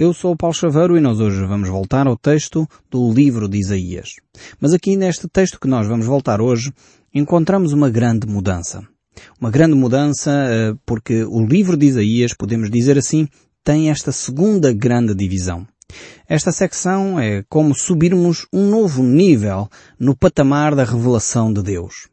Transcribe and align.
Eu 0.00 0.14
sou 0.14 0.32
o 0.32 0.36
Paulo 0.36 0.56
Chaveiro 0.56 0.96
e 0.96 1.00
nós 1.00 1.20
hoje 1.20 1.44
vamos 1.44 1.68
voltar 1.68 2.06
ao 2.06 2.16
texto 2.16 2.66
do 2.90 3.12
livro 3.12 3.46
de 3.46 3.58
Isaías. 3.58 4.14
Mas 4.58 4.72
aqui 4.72 4.96
neste 4.96 5.28
texto 5.28 5.60
que 5.60 5.68
nós 5.68 5.86
vamos 5.86 6.06
voltar 6.06 6.40
hoje, 6.40 6.72
encontramos 7.14 7.74
uma 7.74 7.90
grande 7.90 8.26
mudança. 8.26 8.82
Uma 9.38 9.50
grande 9.50 9.74
mudança 9.74 10.30
eh, 10.30 10.72
porque 10.86 11.22
o 11.24 11.44
livro 11.44 11.76
de 11.76 11.84
Isaías, 11.84 12.32
podemos 12.32 12.70
dizer 12.70 12.96
assim, 12.96 13.28
tem 13.62 13.90
esta 13.90 14.10
segunda 14.10 14.72
grande 14.72 15.14
divisão. 15.14 15.66
Esta 16.26 16.50
secção 16.50 17.20
é 17.20 17.44
como 17.46 17.74
subirmos 17.74 18.46
um 18.50 18.70
novo 18.70 19.02
nível 19.02 19.68
no 19.98 20.16
patamar 20.16 20.74
da 20.74 20.84
revelação 20.84 21.52
de 21.52 21.62
Deus. 21.62 22.08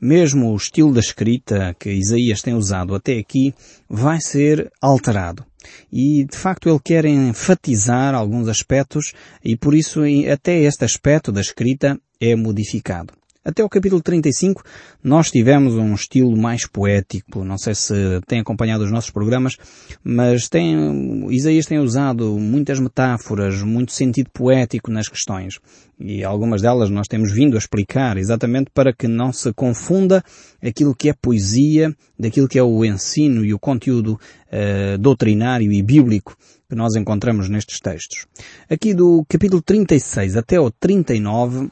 Mesmo 0.00 0.50
o 0.50 0.56
estilo 0.56 0.92
da 0.92 0.98
escrita 0.98 1.76
que 1.78 1.88
Isaías 1.88 2.42
tem 2.42 2.54
usado 2.54 2.96
até 2.96 3.16
aqui 3.16 3.54
vai 3.88 4.20
ser 4.20 4.72
alterado. 4.80 5.46
E, 5.92 6.24
de 6.24 6.36
facto, 6.36 6.68
ele 6.68 6.80
quer 6.82 7.04
enfatizar 7.04 8.14
alguns 8.14 8.48
aspectos 8.48 9.12
e, 9.44 9.56
por 9.56 9.74
isso, 9.74 10.00
até 10.32 10.58
este 10.60 10.84
aspecto 10.84 11.32
da 11.32 11.40
escrita 11.40 11.98
é 12.20 12.34
modificado. 12.34 13.21
Até 13.44 13.64
o 13.64 13.68
capítulo 13.68 14.00
35 14.00 14.62
nós 15.02 15.28
tivemos 15.28 15.74
um 15.74 15.94
estilo 15.94 16.36
mais 16.36 16.64
poético. 16.64 17.44
Não 17.44 17.58
sei 17.58 17.74
se 17.74 17.92
tem 18.24 18.38
acompanhado 18.38 18.84
os 18.84 18.92
nossos 18.92 19.10
programas, 19.10 19.56
mas 20.04 20.48
tem, 20.48 21.26
Isaías 21.28 21.66
tem 21.66 21.80
usado 21.80 22.38
muitas 22.38 22.78
metáforas, 22.78 23.60
muito 23.62 23.92
sentido 23.92 24.30
poético 24.32 24.92
nas 24.92 25.08
questões. 25.08 25.58
E 25.98 26.22
algumas 26.22 26.62
delas 26.62 26.88
nós 26.88 27.08
temos 27.08 27.32
vindo 27.32 27.56
a 27.56 27.58
explicar 27.58 28.16
exatamente 28.16 28.70
para 28.72 28.92
que 28.92 29.08
não 29.08 29.32
se 29.32 29.52
confunda 29.52 30.22
aquilo 30.62 30.94
que 30.94 31.08
é 31.08 31.12
poesia 31.12 31.92
daquilo 32.16 32.46
que 32.46 32.60
é 32.60 32.62
o 32.62 32.84
ensino 32.84 33.44
e 33.44 33.52
o 33.52 33.58
conteúdo 33.58 34.12
uh, 34.52 34.98
doutrinário 34.98 35.72
e 35.72 35.82
bíblico 35.82 36.36
que 36.68 36.76
nós 36.76 36.94
encontramos 36.94 37.48
nestes 37.48 37.80
textos. 37.80 38.26
Aqui 38.70 38.94
do 38.94 39.24
capítulo 39.28 39.60
36 39.60 40.36
até 40.36 40.60
o 40.60 40.70
39 40.70 41.68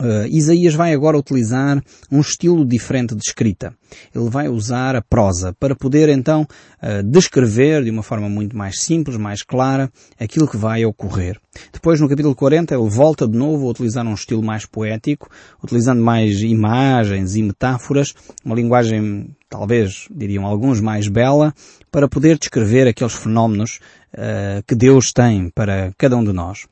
Uh, 0.00 0.26
Isaías 0.28 0.74
vai 0.74 0.94
agora 0.94 1.18
utilizar 1.18 1.82
um 2.10 2.20
estilo 2.20 2.64
diferente 2.64 3.14
de 3.14 3.22
escrita. 3.22 3.74
Ele 4.14 4.30
vai 4.30 4.48
usar 4.48 4.96
a 4.96 5.02
prosa 5.02 5.54
para 5.60 5.76
poder 5.76 6.08
então 6.08 6.46
uh, 6.82 7.02
descrever 7.02 7.84
de 7.84 7.90
uma 7.90 8.02
forma 8.02 8.26
muito 8.26 8.56
mais 8.56 8.80
simples, 8.80 9.18
mais 9.18 9.42
clara, 9.42 9.92
aquilo 10.18 10.48
que 10.48 10.56
vai 10.56 10.86
ocorrer. 10.86 11.38
Depois 11.70 12.00
no 12.00 12.08
capítulo 12.08 12.34
40 12.34 12.74
ele 12.74 12.88
volta 12.88 13.28
de 13.28 13.36
novo 13.36 13.66
a 13.66 13.70
utilizar 13.72 14.06
um 14.06 14.14
estilo 14.14 14.42
mais 14.42 14.64
poético, 14.64 15.28
utilizando 15.62 16.02
mais 16.02 16.40
imagens 16.40 17.36
e 17.36 17.42
metáforas, 17.42 18.14
uma 18.42 18.54
linguagem 18.54 19.36
talvez 19.50 20.06
diriam 20.10 20.46
alguns 20.46 20.80
mais 20.80 21.08
bela, 21.08 21.52
para 21.90 22.08
poder 22.08 22.38
descrever 22.38 22.86
aqueles 22.86 23.14
fenómenos 23.14 23.80
uh, 24.14 24.62
que 24.66 24.76
Deus 24.76 25.12
tem 25.12 25.50
para 25.50 25.92
cada 25.98 26.16
um 26.16 26.24
de 26.24 26.32
nós. 26.32 26.66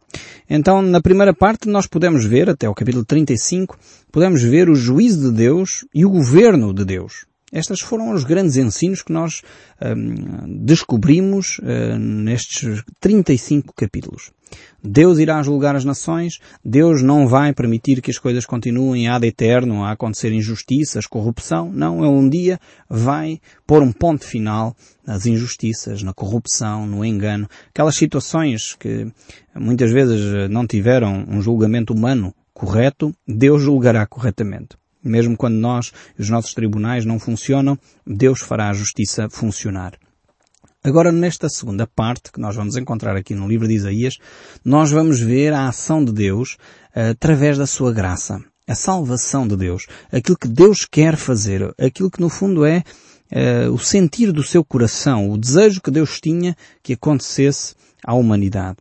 Então, 0.49 0.81
na 0.81 1.03
primeira 1.03 1.35
parte, 1.35 1.69
nós 1.69 1.89
podemos 1.89 2.25
ver, 2.25 2.49
até 2.49 2.69
o 2.69 2.75
capítulo 2.75 3.05
35, 3.05 3.77
podemos 4.13 4.43
ver 4.43 4.71
o 4.71 4.77
juízo 4.77 5.31
de 5.31 5.37
Deus 5.37 5.85
e 5.93 6.07
o 6.07 6.11
governo 6.11 6.73
de 6.73 6.85
Deus. 6.85 7.27
Estes 7.53 7.81
foram 7.81 8.13
os 8.13 8.25
grandes 8.25 8.57
ensinos 8.57 9.03
que 9.03 9.13
nós 9.13 9.43
um, 9.81 10.65
descobrimos 10.65 11.59
uh, 11.59 11.99
nestes 11.99 12.83
35 13.01 13.73
capítulos. 13.75 14.31
Deus 14.83 15.19
irá 15.19 15.43
julgar 15.43 15.75
as 15.77 15.85
nações, 15.85 16.39
Deus 16.65 17.03
não 17.03 17.27
vai 17.27 17.53
permitir 17.53 18.01
que 18.01 18.11
as 18.11 18.19
coisas 18.19 18.47
continuem 18.47 19.09
ad 19.09 19.27
eterno 19.27 19.85
a 19.85 19.93
acontecer 19.93 20.33
injustiças, 20.33 21.07
corrupção, 21.07 21.71
não, 21.73 21.99
ele 21.99 22.15
um 22.15 22.29
dia 22.29 22.59
vai 22.89 23.41
pôr 23.67 23.83
um 23.83 23.93
ponto 23.93 24.25
final 24.25 24.75
nas 25.07 25.27
injustiças, 25.27 26.03
na 26.03 26.15
corrupção, 26.15 26.87
no 26.87 27.05
engano, 27.05 27.49
aquelas 27.71 27.97
situações 27.97 28.75
que 28.75 29.11
muitas 29.55 29.91
vezes 29.91 30.49
não 30.49 30.67
tiveram 30.67 31.27
um 31.29 31.43
julgamento 31.43 31.93
humano 31.93 32.35
correto, 32.55 33.15
Deus 33.27 33.63
julgará 33.63 34.07
corretamente. 34.07 34.77
Mesmo 35.03 35.37
quando 35.37 35.57
nós, 35.57 35.93
os 36.19 36.29
nossos 36.29 36.55
tribunais 36.55 37.05
não 37.05 37.19
funcionam, 37.19 37.79
Deus 38.07 38.41
fará 38.41 38.69
a 38.69 38.75
justiça 38.75 39.29
funcionar. 39.31 39.99
Agora, 40.83 41.11
nesta 41.11 41.49
segunda 41.49 41.87
parte, 41.87 42.31
que 42.31 42.41
nós 42.41 42.55
vamos 42.55 42.77
encontrar 42.77 43.17
aqui 43.17 43.35
no 43.35 43.49
livro 43.49 43.67
de 43.67 43.75
Isaías, 43.75 44.17
nós 44.65 44.91
vamos 44.91 45.21
ver 45.21 45.53
a 45.53 45.69
ação 45.69 46.05
de 46.05 46.13
Deus 46.13 46.57
uh, 46.95 47.11
através 47.11 47.59
da 47.59 47.67
sua 47.67 47.93
graça. 47.93 48.41
A 48.67 48.75
salvação 48.75 49.49
de 49.49 49.57
Deus. 49.57 49.87
Aquilo 50.13 50.39
que 50.39 50.47
Deus 50.47 50.85
quer 50.85 51.17
fazer. 51.17 51.75
Aquilo 51.79 52.11
que 52.11 52.21
no 52.21 52.29
fundo 52.29 52.65
é 52.65 52.85
uh, 53.33 53.73
o 53.73 53.79
sentir 53.79 54.31
do 54.31 54.43
seu 54.43 54.65
coração. 54.65 55.31
O 55.31 55.39
desejo 55.39 55.81
que 55.81 55.91
Deus 55.91 56.21
tinha 56.21 56.57
que 56.83 56.93
acontecesse 56.93 57.75
à 58.05 58.15
humanidade. 58.15 58.77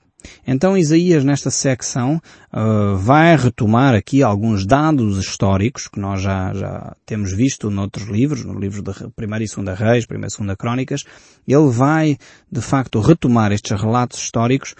Então 0.46 0.78
Isaías 0.78 1.24
nesta 1.24 1.50
secção 1.50 2.22
uh, 2.54 2.96
vai 2.98 3.36
retomar 3.36 3.94
aqui 3.94 4.24
alguns 4.24 4.66
dados 4.66 5.18
históricos 5.18 5.88
que 5.88 6.00
nós 6.00 6.22
já, 6.22 6.54
já 6.54 6.96
temos 7.06 7.34
visto 7.34 7.70
noutros 7.70 8.08
livros, 8.08 8.46
no 8.46 8.58
livro 8.60 8.82
de 8.82 8.92
1 8.92 8.94
e 9.62 9.64
2 9.64 9.80
Reis, 9.80 10.06
1 10.10 10.16
e 10.16 10.20
2 10.20 10.58
Crónicas. 10.58 11.04
Ele 11.48 11.70
vai, 11.70 12.18
de 12.52 12.62
facto, 12.62 13.00
retomar 13.00 13.52
estes 13.52 13.80
relatos 13.80 14.20
históricos, 14.20 14.74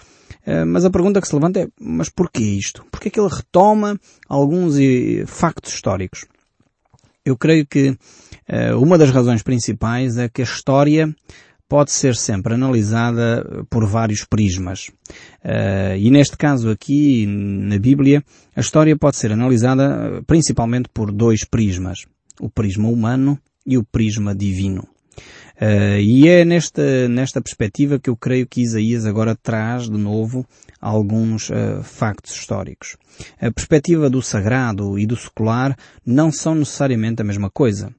uh, 0.46 0.66
mas 0.66 0.84
a 0.84 0.90
pergunta 0.90 1.20
que 1.20 1.28
se 1.28 1.34
levanta 1.34 1.60
é, 1.60 1.68
mas 1.80 2.08
porquê 2.08 2.42
isto? 2.42 2.84
Porquê 2.90 3.10
que 3.10 3.20
ele 3.20 3.28
retoma 3.30 3.98
alguns 4.28 4.76
uh, 4.76 5.26
factos 5.26 5.72
históricos? 5.74 6.24
Eu 7.24 7.36
creio 7.36 7.66
que 7.66 7.94
uma 8.80 8.96
das 8.96 9.10
razões 9.10 9.42
principais 9.42 10.16
é 10.16 10.30
que 10.30 10.40
a 10.40 10.44
história 10.44 11.14
pode 11.68 11.92
ser 11.92 12.16
sempre 12.16 12.54
analisada 12.54 13.64
por 13.68 13.86
vários 13.86 14.24
prismas. 14.24 14.88
Uh, 15.44 15.96
e 15.98 16.10
neste 16.10 16.36
caso 16.36 16.70
aqui, 16.70 17.26
na 17.26 17.78
Bíblia, 17.78 18.24
a 18.56 18.60
história 18.60 18.96
pode 18.96 19.16
ser 19.16 19.30
analisada 19.32 19.84
eh, 19.84 20.22
principalmente 20.26 20.88
por 20.92 21.12
dois 21.12 21.44
prismas. 21.44 22.06
O 22.40 22.48
prisma 22.48 22.88
humano 22.88 23.38
e 23.66 23.76
o 23.76 23.84
prisma 23.84 24.34
divino. 24.34 24.88
Uh, 25.60 25.98
e 26.00 26.28
é 26.28 26.44
nesta, 26.44 27.08
nesta 27.08 27.40
perspectiva 27.40 27.98
que 27.98 28.08
eu 28.08 28.16
creio 28.16 28.46
que 28.46 28.62
Isaías 28.62 29.04
agora 29.04 29.34
traz 29.34 29.90
de 29.90 29.98
novo 29.98 30.46
alguns 30.80 31.50
uh, 31.50 31.82
factos 31.82 32.32
históricos. 32.32 32.96
A 33.40 33.50
perspectiva 33.50 34.08
do 34.08 34.22
sagrado 34.22 34.96
e 34.98 35.04
do 35.04 35.16
secular 35.16 35.76
não 36.06 36.30
são 36.30 36.54
necessariamente 36.54 37.20
a 37.20 37.24
mesma 37.24 37.50
coisa. 37.50 37.92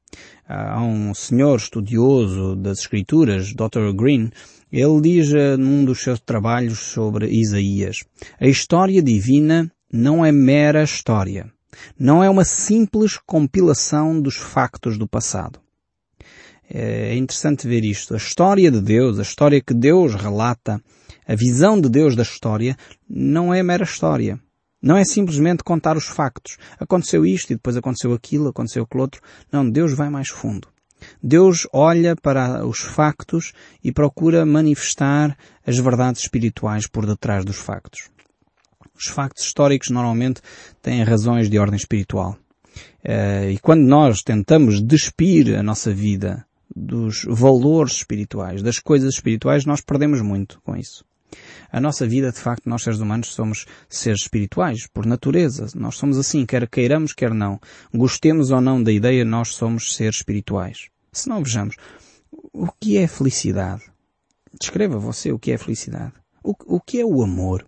Há 0.51 0.81
um 0.81 1.13
senhor 1.13 1.57
estudioso 1.57 2.55
das 2.55 2.79
escrituras, 2.79 3.53
Dr. 3.53 3.93
Green, 3.95 4.31
ele 4.71 4.99
diz 4.99 5.31
uh, 5.31 5.55
num 5.59 5.85
dos 5.85 6.01
seus 6.01 6.19
trabalhos 6.19 6.79
sobre 6.79 7.27
Isaías, 7.29 8.03
a 8.39 8.47
história 8.47 8.99
divina 8.99 9.71
não 9.93 10.25
é 10.25 10.31
mera 10.31 10.81
história. 10.81 11.51
Não 11.99 12.23
é 12.23 12.29
uma 12.29 12.43
simples 12.43 13.15
compilação 13.15 14.19
dos 14.19 14.37
factos 14.37 14.97
do 14.97 15.07
passado. 15.07 15.59
É 16.67 17.16
interessante 17.16 17.67
ver 17.67 17.85
isto. 17.85 18.16
A 18.16 18.17
história 18.17 18.71
de 18.71 18.81
Deus, 18.81 19.19
a 19.19 19.21
história 19.21 19.61
que 19.61 19.73
Deus 19.75 20.16
relata, 20.16 20.81
a 21.27 21.35
visão 21.35 21.79
de 21.79 21.89
Deus 21.89 22.16
da 22.16 22.23
história, 22.23 22.75
não 23.07 23.53
é 23.53 23.61
mera 23.61 23.83
história. 23.83 24.39
Não 24.81 24.95
é 24.95 25.03
simplesmente 25.03 25.63
contar 25.63 25.97
os 25.97 26.06
factos. 26.06 26.57
Aconteceu 26.79 27.25
isto 27.25 27.51
e 27.51 27.56
depois 27.56 27.75
aconteceu 27.75 28.13
aquilo, 28.13 28.50
aconteceu 28.50 28.84
aquilo 28.84 29.01
outro. 29.01 29.22
Não, 29.51 29.69
Deus 29.69 29.94
vai 29.94 30.09
mais 30.09 30.29
fundo. 30.29 30.67
Deus 31.22 31.67
olha 31.73 32.16
para 32.16 32.66
os 32.66 32.79
factos 32.79 33.53
e 33.84 33.91
procura 33.91 34.45
manifestar 34.45 35.38
as 35.66 35.78
verdades 35.78 36.22
espirituais 36.22 36.88
por 36.88 37.06
detrás 37.06 37.45
dos 37.45 37.57
factos. 37.57 38.09
Os 38.95 39.07
factos 39.07 39.45
históricos 39.45 39.90
normalmente 39.90 40.41
têm 40.81 41.03
razões 41.03 41.50
de 41.50 41.57
ordem 41.57 41.78
espiritual. 41.78 42.38
Eh, 43.03 43.51
e 43.51 43.59
quando 43.59 43.84
nós 43.84 44.22
tentamos 44.22 44.81
despir 44.81 45.57
a 45.57 45.63
nossa 45.63 45.94
vida 45.94 46.46
dos 46.75 47.23
valores 47.28 47.94
espirituais, 47.94 48.61
das 48.61 48.79
coisas 48.79 49.16
espirituais, 49.16 49.66
nós 49.66 49.81
perdemos 49.81 50.22
muito 50.22 50.61
com 50.63 50.75
isso. 50.75 51.06
A 51.72 51.80
nossa 51.80 52.07
vida, 52.07 52.32
de 52.32 52.40
facto, 52.40 52.67
nós 52.67 52.84
seres 52.84 52.99
humanos 52.99 53.34
somos 53.34 53.66
seres 53.88 54.22
espirituais, 54.22 54.88
por 54.88 55.05
natureza. 55.05 55.67
Nós 55.76 55.96
somos 55.96 56.17
assim, 56.17 56.46
quer 56.46 56.67
queiramos, 56.67 57.14
quer 57.14 57.34
não. 57.34 57.59
Gostemos 57.93 58.49
ou 58.52 58.59
não 58.59 58.82
da 58.82 58.91
ideia, 58.91 59.23
nós 59.23 59.49
somos 59.49 59.96
seres 59.96 60.17
espirituais. 60.17 60.90
Se 61.11 61.29
não 61.29 61.43
vejamos, 61.43 61.76
o 62.32 62.67
que 62.79 62.97
é 62.97 63.08
felicidade? 63.08 63.84
Descreva 64.59 64.97
você 64.97 65.32
o 65.32 65.40
que 65.40 65.52
é 65.52 65.58
felicidade. 65.58 66.14
O, 66.43 66.55
o 66.66 66.79
que 66.79 66.99
é 66.99 67.05
o 67.05 67.22
amor? 67.22 67.66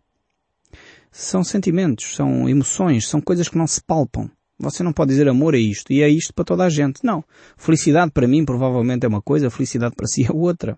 São 1.11 1.43
sentimentos, 1.43 2.15
são 2.15 2.47
emoções, 2.49 3.07
são 3.07 3.21
coisas 3.21 3.49
que 3.49 3.57
não 3.57 3.67
se 3.67 3.81
palpam. 3.81 4.29
Você 4.61 4.83
não 4.83 4.93
pode 4.93 5.09
dizer 5.09 5.27
amor 5.27 5.55
é 5.55 5.59
isto 5.59 5.91
e 5.91 6.01
é 6.01 6.09
isto 6.09 6.33
para 6.33 6.45
toda 6.45 6.63
a 6.63 6.69
gente. 6.69 7.03
Não. 7.03 7.23
Felicidade 7.57 8.11
para 8.11 8.27
mim 8.27 8.45
provavelmente 8.45 9.05
é 9.05 9.09
uma 9.09 9.21
coisa, 9.21 9.49
felicidade 9.49 9.95
para 9.95 10.05
si 10.07 10.23
é 10.23 10.31
outra. 10.31 10.77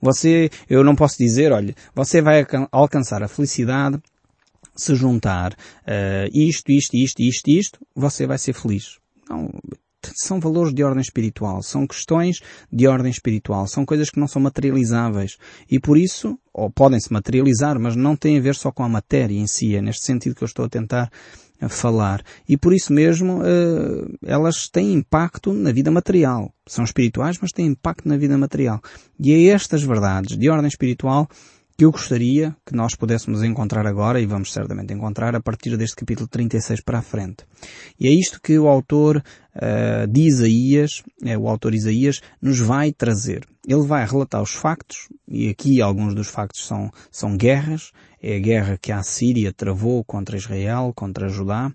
Você, 0.00 0.50
eu 0.68 0.84
não 0.84 0.94
posso 0.94 1.16
dizer, 1.18 1.50
olha, 1.50 1.74
você 1.94 2.20
vai 2.20 2.46
alcançar 2.70 3.22
a 3.22 3.28
felicidade 3.28 3.98
se 4.76 4.94
juntar 4.94 5.52
uh, 5.52 6.28
isto, 6.32 6.70
isto, 6.70 6.94
isto, 6.94 7.22
isto, 7.22 7.48
isto, 7.48 7.78
você 7.94 8.26
vai 8.26 8.38
ser 8.38 8.52
feliz. 8.52 8.98
Não, 9.28 9.50
são 10.14 10.40
valores 10.40 10.74
de 10.74 10.82
ordem 10.82 11.00
espiritual, 11.00 11.62
são 11.62 11.86
questões 11.86 12.40
de 12.70 12.86
ordem 12.86 13.10
espiritual, 13.10 13.66
são 13.66 13.84
coisas 13.84 14.10
que 14.10 14.18
não 14.18 14.26
são 14.26 14.42
materializáveis 14.42 15.36
e 15.70 15.78
por 15.78 15.96
isso, 15.96 16.38
ou 16.52 16.70
podem 16.70 17.00
se 17.00 17.12
materializar, 17.12 17.78
mas 17.78 17.96
não 17.96 18.16
têm 18.16 18.38
a 18.38 18.40
ver 18.40 18.54
só 18.54 18.72
com 18.72 18.82
a 18.82 18.88
matéria 18.88 19.38
em 19.38 19.46
si, 19.46 19.76
é 19.76 19.80
neste 19.80 20.04
sentido 20.04 20.34
que 20.34 20.42
eu 20.42 20.46
estou 20.46 20.64
a 20.64 20.68
tentar 20.68 21.10
falar. 21.68 22.22
E 22.48 22.56
por 22.56 22.72
isso 22.72 22.92
mesmo 22.92 23.40
uh, 23.40 24.18
elas 24.24 24.68
têm 24.68 24.94
impacto 24.94 25.52
na 25.52 25.72
vida 25.72 25.90
material. 25.90 26.52
São 26.66 26.84
espirituais, 26.84 27.38
mas 27.40 27.52
têm 27.52 27.66
impacto 27.66 28.08
na 28.08 28.16
vida 28.16 28.36
material. 28.36 28.80
E 29.18 29.32
é 29.32 29.52
estas 29.52 29.82
verdades 29.82 30.36
de 30.36 30.48
ordem 30.48 30.68
espiritual 30.68 31.28
que 31.82 31.86
eu 31.86 31.90
gostaria 31.90 32.54
que 32.64 32.76
nós 32.76 32.94
pudéssemos 32.94 33.42
encontrar 33.42 33.88
agora, 33.88 34.20
e 34.20 34.24
vamos 34.24 34.52
certamente 34.52 34.94
encontrar, 34.94 35.34
a 35.34 35.40
partir 35.40 35.76
deste 35.76 35.96
capítulo 35.96 36.28
36 36.28 36.80
para 36.80 37.00
a 37.00 37.02
frente. 37.02 37.44
E 37.98 38.06
é 38.06 38.10
isto 38.12 38.40
que 38.40 38.56
o 38.56 38.68
autor 38.68 39.16
uh, 39.16 40.06
de 40.06 40.20
Isaías, 40.20 41.02
é, 41.24 41.36
o 41.36 41.48
autor 41.48 41.74
Isaías, 41.74 42.20
nos 42.40 42.60
vai 42.60 42.92
trazer. 42.92 43.44
Ele 43.66 43.84
vai 43.84 44.06
relatar 44.06 44.40
os 44.40 44.52
factos, 44.52 45.08
e 45.26 45.48
aqui 45.48 45.82
alguns 45.82 46.14
dos 46.14 46.28
factos 46.28 46.64
são, 46.64 46.88
são 47.10 47.36
guerras, 47.36 47.90
é 48.22 48.36
a 48.36 48.38
guerra 48.38 48.78
que 48.80 48.92
a 48.92 49.02
Síria 49.02 49.52
travou 49.52 50.04
contra 50.04 50.36
Israel, 50.36 50.92
contra 50.94 51.28
Judá, 51.28 51.74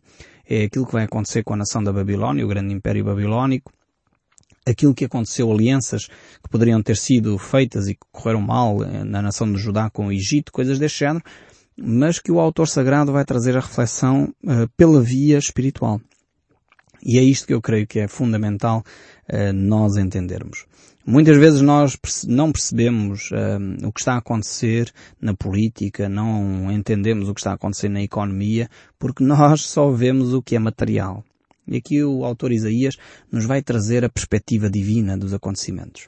é 0.49 0.63
aquilo 0.63 0.85
que 0.85 0.93
vai 0.93 1.03
acontecer 1.03 1.43
com 1.43 1.53
a 1.53 1.57
nação 1.57 1.83
da 1.83 1.91
Babilónia, 1.91 2.45
o 2.45 2.47
grande 2.47 2.73
império 2.73 3.03
babilónico, 3.03 3.73
aquilo 4.67 4.93
que 4.93 5.05
aconteceu, 5.05 5.51
alianças 5.51 6.07
que 6.07 6.49
poderiam 6.49 6.81
ter 6.83 6.97
sido 6.97 7.37
feitas 7.37 7.87
e 7.87 7.93
que 7.93 8.05
correram 8.11 8.41
mal 8.41 8.83
eh, 8.83 9.03
na 9.03 9.21
nação 9.21 9.51
de 9.51 9.57
Judá 9.57 9.89
com 9.89 10.07
o 10.07 10.11
Egito, 10.11 10.51
coisas 10.51 10.77
deste 10.77 10.99
género, 10.99 11.23
mas 11.77 12.19
que 12.19 12.31
o 12.31 12.39
autor 12.39 12.67
sagrado 12.67 13.11
vai 13.11 13.23
trazer 13.23 13.55
a 13.55 13.61
reflexão 13.61 14.33
uh, 14.43 14.67
pela 14.75 14.99
via 14.99 15.37
espiritual. 15.37 16.01
E 17.03 17.19
é 17.19 17.21
isto 17.21 17.45
que 17.45 17.53
eu 17.53 17.61
creio 17.61 17.85
que 17.85 17.99
é 17.99 18.07
fundamental 18.07 18.83
uh, 19.31 19.53
nós 19.53 19.95
entendermos. 19.95 20.65
Muitas 21.05 21.37
vezes 21.37 21.61
nós 21.61 21.97
não 22.27 22.51
percebemos 22.51 23.29
uh, 23.31 23.87
o 23.87 23.93
que 23.93 24.01
está 24.01 24.15
a 24.15 24.17
acontecer 24.17 24.91
na 25.21 25.33
política, 25.35 26.09
não 26.09 26.71
entendemos 26.71 27.29
o 27.29 27.33
que 27.33 27.39
está 27.39 27.51
a 27.51 27.55
acontecer 27.55 27.89
na 27.89 28.01
economia, 28.01 28.67
porque 28.97 29.23
nós 29.23 29.61
só 29.61 29.89
vemos 29.91 30.33
o 30.33 30.41
que 30.41 30.55
é 30.55 30.59
material. 30.59 31.23
E 31.67 31.77
aqui 31.77 32.03
o 32.03 32.23
autor 32.23 32.51
Isaías 32.51 32.95
nos 33.31 33.45
vai 33.45 33.61
trazer 33.61 34.05
a 34.05 34.09
perspectiva 34.09 34.69
divina 34.69 35.17
dos 35.17 35.33
acontecimentos. 35.33 36.07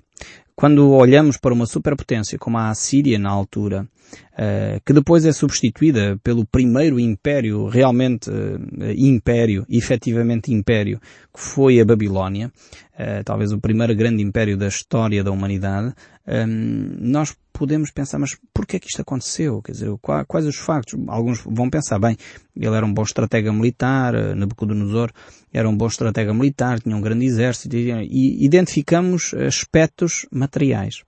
Quando 0.56 0.92
olhamos 0.92 1.38
para 1.38 1.54
uma 1.54 1.66
superpotência 1.66 2.38
como 2.38 2.58
a 2.58 2.70
Assíria 2.70 3.18
na 3.18 3.30
altura, 3.30 3.88
uh, 4.34 4.82
que 4.86 4.92
depois 4.92 5.24
é 5.24 5.32
substituída 5.32 6.20
pelo 6.22 6.46
primeiro 6.46 7.00
império, 7.00 7.68
realmente 7.68 8.30
uh, 8.30 8.60
império, 8.98 9.66
efetivamente 9.70 10.54
império, 10.54 11.00
que 11.34 11.40
foi 11.40 11.80
a 11.80 11.86
Babilónia, 11.86 12.52
uh, 12.96 13.24
talvez 13.24 13.54
o 13.54 13.60
primeiro 13.60 13.96
grande 13.96 14.22
império 14.22 14.58
da 14.58 14.68
história 14.68 15.24
da 15.24 15.32
humanidade, 15.32 15.94
um, 16.28 16.98
nós 17.00 17.34
podemos 17.60 17.92
pensar, 17.92 18.18
mas 18.18 18.38
porquê 18.54 18.78
é 18.78 18.80
que 18.80 18.88
isto 18.88 19.02
aconteceu? 19.02 19.62
Quer 19.62 19.74
dizer, 19.74 19.90
quais 20.26 20.46
os 20.46 20.56
factos? 20.56 20.98
Alguns 21.10 21.42
vão 21.46 21.70
pensar, 21.70 22.00
bem, 22.00 22.16
ele 22.56 22.74
era 22.74 22.86
um 22.86 22.94
bom 22.94 23.04
estratega 23.04 23.52
militar, 23.52 24.16
eh, 24.16 24.34
Nabucodonosor 24.34 25.12
era 25.52 25.68
um 25.68 25.76
bom 25.76 25.88
estratega 25.88 26.34
militar, 26.34 26.80
tinha 26.80 26.96
um 26.96 27.02
grande 27.02 27.26
exército, 27.26 27.76
e 27.76 28.46
identificamos 28.46 29.34
aspectos 29.34 30.26
materiais. 30.32 31.04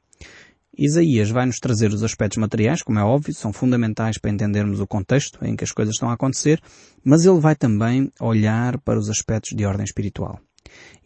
Isaías 0.78 1.30
vai 1.30 1.46
nos 1.46 1.58
trazer 1.58 1.94
os 1.94 2.04
aspectos 2.04 2.38
materiais, 2.38 2.82
como 2.82 3.00
é 3.00 3.04
óbvio, 3.04 3.34
são 3.34 3.54
fundamentais 3.54 4.18
para 4.18 4.32
entendermos 4.32 4.82
o 4.82 4.88
contexto 4.88 5.40
em 5.46 5.56
que 5.56 5.64
as 5.64 5.72
coisas 5.72 5.96
estão 5.96 6.10
a 6.10 6.14
acontecer, 6.16 6.62
mas 7.02 7.26
ele 7.26 7.40
vai 7.40 7.56
também 7.56 8.12
olhar 8.20 8.78
para 8.80 9.00
os 9.00 9.10
aspectos 9.10 9.56
de 9.56 9.66
ordem 9.66 9.86
espiritual. 9.86 10.38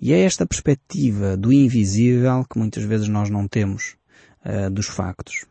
E 0.02 0.12
é 0.12 0.22
esta 0.22 0.46
perspectiva 0.46 1.38
do 1.38 1.54
invisível 1.54 2.44
que 2.50 2.58
muitas 2.58 2.84
vezes 2.84 3.08
nós 3.08 3.30
não 3.30 3.48
temos 3.48 3.96
uh, 4.46 4.70
dos 4.70 4.88
factos. 4.88 5.46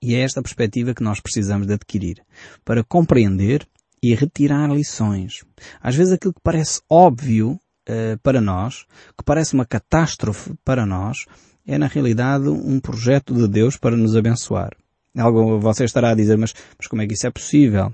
E 0.00 0.14
é 0.14 0.20
esta 0.20 0.42
perspectiva 0.42 0.94
que 0.94 1.02
nós 1.02 1.20
precisamos 1.20 1.66
de 1.66 1.74
adquirir 1.74 2.22
para 2.64 2.82
compreender 2.82 3.66
e 4.02 4.14
retirar 4.14 4.68
lições. 4.68 5.44
Às 5.80 5.94
vezes 5.94 6.12
aquilo 6.12 6.34
que 6.34 6.40
parece 6.42 6.80
óbvio 6.90 7.52
uh, 7.52 8.18
para 8.22 8.40
nós, 8.40 8.84
que 9.16 9.24
parece 9.24 9.54
uma 9.54 9.64
catástrofe 9.64 10.54
para 10.64 10.84
nós, 10.84 11.24
é 11.64 11.78
na 11.78 11.86
realidade 11.86 12.48
um 12.48 12.80
projeto 12.80 13.32
de 13.32 13.46
Deus 13.46 13.76
para 13.76 13.96
nos 13.96 14.16
abençoar. 14.16 14.72
Algo 15.16 15.60
você 15.60 15.84
estará 15.84 16.10
a 16.10 16.14
dizer, 16.14 16.36
mas, 16.36 16.52
mas 16.76 16.88
como 16.88 17.02
é 17.02 17.06
que 17.06 17.14
isso 17.14 17.26
é 17.26 17.30
possível? 17.30 17.92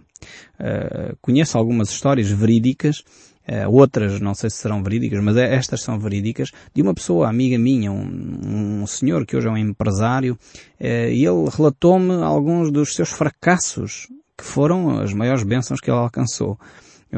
Uh, 0.59 1.17
conheço 1.21 1.59
algumas 1.59 1.91
histórias 1.91 2.31
verídicas 2.31 3.05
Uh, 3.49 3.67
outras 3.73 4.21
não 4.21 4.35
sei 4.35 4.51
se 4.51 4.57
serão 4.57 4.83
verídicas, 4.83 5.25
mas 5.25 5.35
é, 5.39 5.55
estas 5.55 5.81
são 5.81 5.99
verídicas, 5.99 6.51
de 6.75 6.83
uma 6.83 6.93
pessoa, 6.93 7.31
amiga 7.31 7.59
minha, 7.59 7.91
um, 7.91 8.03
um 8.05 8.68
senhor 8.89 9.25
que 9.25 9.37
hoje 9.37 9.47
é 9.47 9.51
um 9.51 9.57
empresário, 9.57 10.35
uh, 10.81 10.85
e 10.85 11.25
ele 11.25 11.49
relatou-me 11.55 12.23
alguns 12.23 12.73
dos 12.73 12.95
seus 12.95 13.11
fracassos, 13.11 14.09
que 14.37 14.45
foram 14.45 15.01
as 15.01 15.13
maiores 15.13 15.43
bênçãos 15.43 15.81
que 15.81 15.91
ele 15.91 15.99
alcançou. 15.99 16.59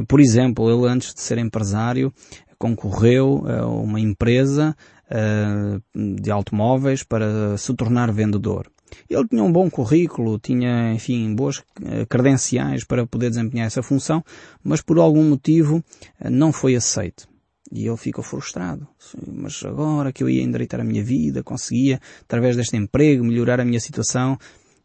Por 0.07 0.21
exemplo, 0.21 0.71
ele 0.71 0.89
antes 0.91 1.13
de 1.15 1.21
ser 1.21 1.39
empresário, 1.39 2.13
concorreu 2.59 3.45
a 3.47 3.67
uma 3.67 3.99
empresa 3.99 4.77
de 5.93 6.31
automóveis 6.31 7.03
para 7.03 7.59
se 7.59 7.75
tornar 7.75 8.13
vendedor. 8.13 8.71
Ele 9.09 9.27
tinha 9.29 9.43
um 9.43 9.53
bom 9.53 9.71
currículo, 9.71 10.39
tinha, 10.39 10.93
enfim, 10.93 11.35
boas 11.35 11.63
eh, 11.85 12.07
credenciais 12.07 12.85
para 12.85 13.07
poder 13.07 13.31
desempenhar 13.31 13.67
essa 13.67 13.83
função, 13.83 14.25
mas 14.63 14.81
por 14.81 14.99
algum 14.99 15.29
motivo 15.29 15.83
eh, 16.21 16.31
não 16.31 16.53
foi 16.53 16.75
aceito. 16.75 17.29
E 17.73 17.87
ele 17.87 17.97
ficou 17.97 18.25
frustrado. 18.25 18.87
Mas 19.27 19.63
agora 19.65 20.13
que 20.13 20.23
eu 20.25 20.29
ia 20.29 20.43
endireitar 20.43 20.81
a 20.81 20.85
minha 20.85 21.05
vida, 21.05 21.43
conseguia, 21.43 22.01
através 22.23 22.57
deste 22.57 22.77
emprego, 22.77 23.25
melhorar 23.25 23.61
a 23.61 23.65
minha 23.65 23.79
situação, 23.79 24.37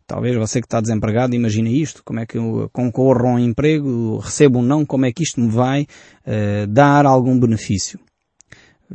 talvez 0.05 0.35
você 0.35 0.61
que 0.61 0.67
está 0.67 0.79
desempregado 0.79 1.33
imagine 1.35 1.81
isto, 1.81 2.03
como 2.03 2.19
é 2.19 2.25
que 2.25 2.37
eu 2.37 2.69
concorro 2.71 3.27
a 3.27 3.33
um 3.33 3.39
emprego, 3.39 4.19
recebo 4.19 4.59
um 4.59 4.61
não, 4.61 4.85
como 4.85 5.05
é 5.05 5.11
que 5.11 5.23
isto 5.23 5.41
me 5.41 5.49
vai 5.49 5.87
uh, 6.27 6.67
dar 6.67 7.05
algum 7.05 7.39
benefício? 7.39 7.99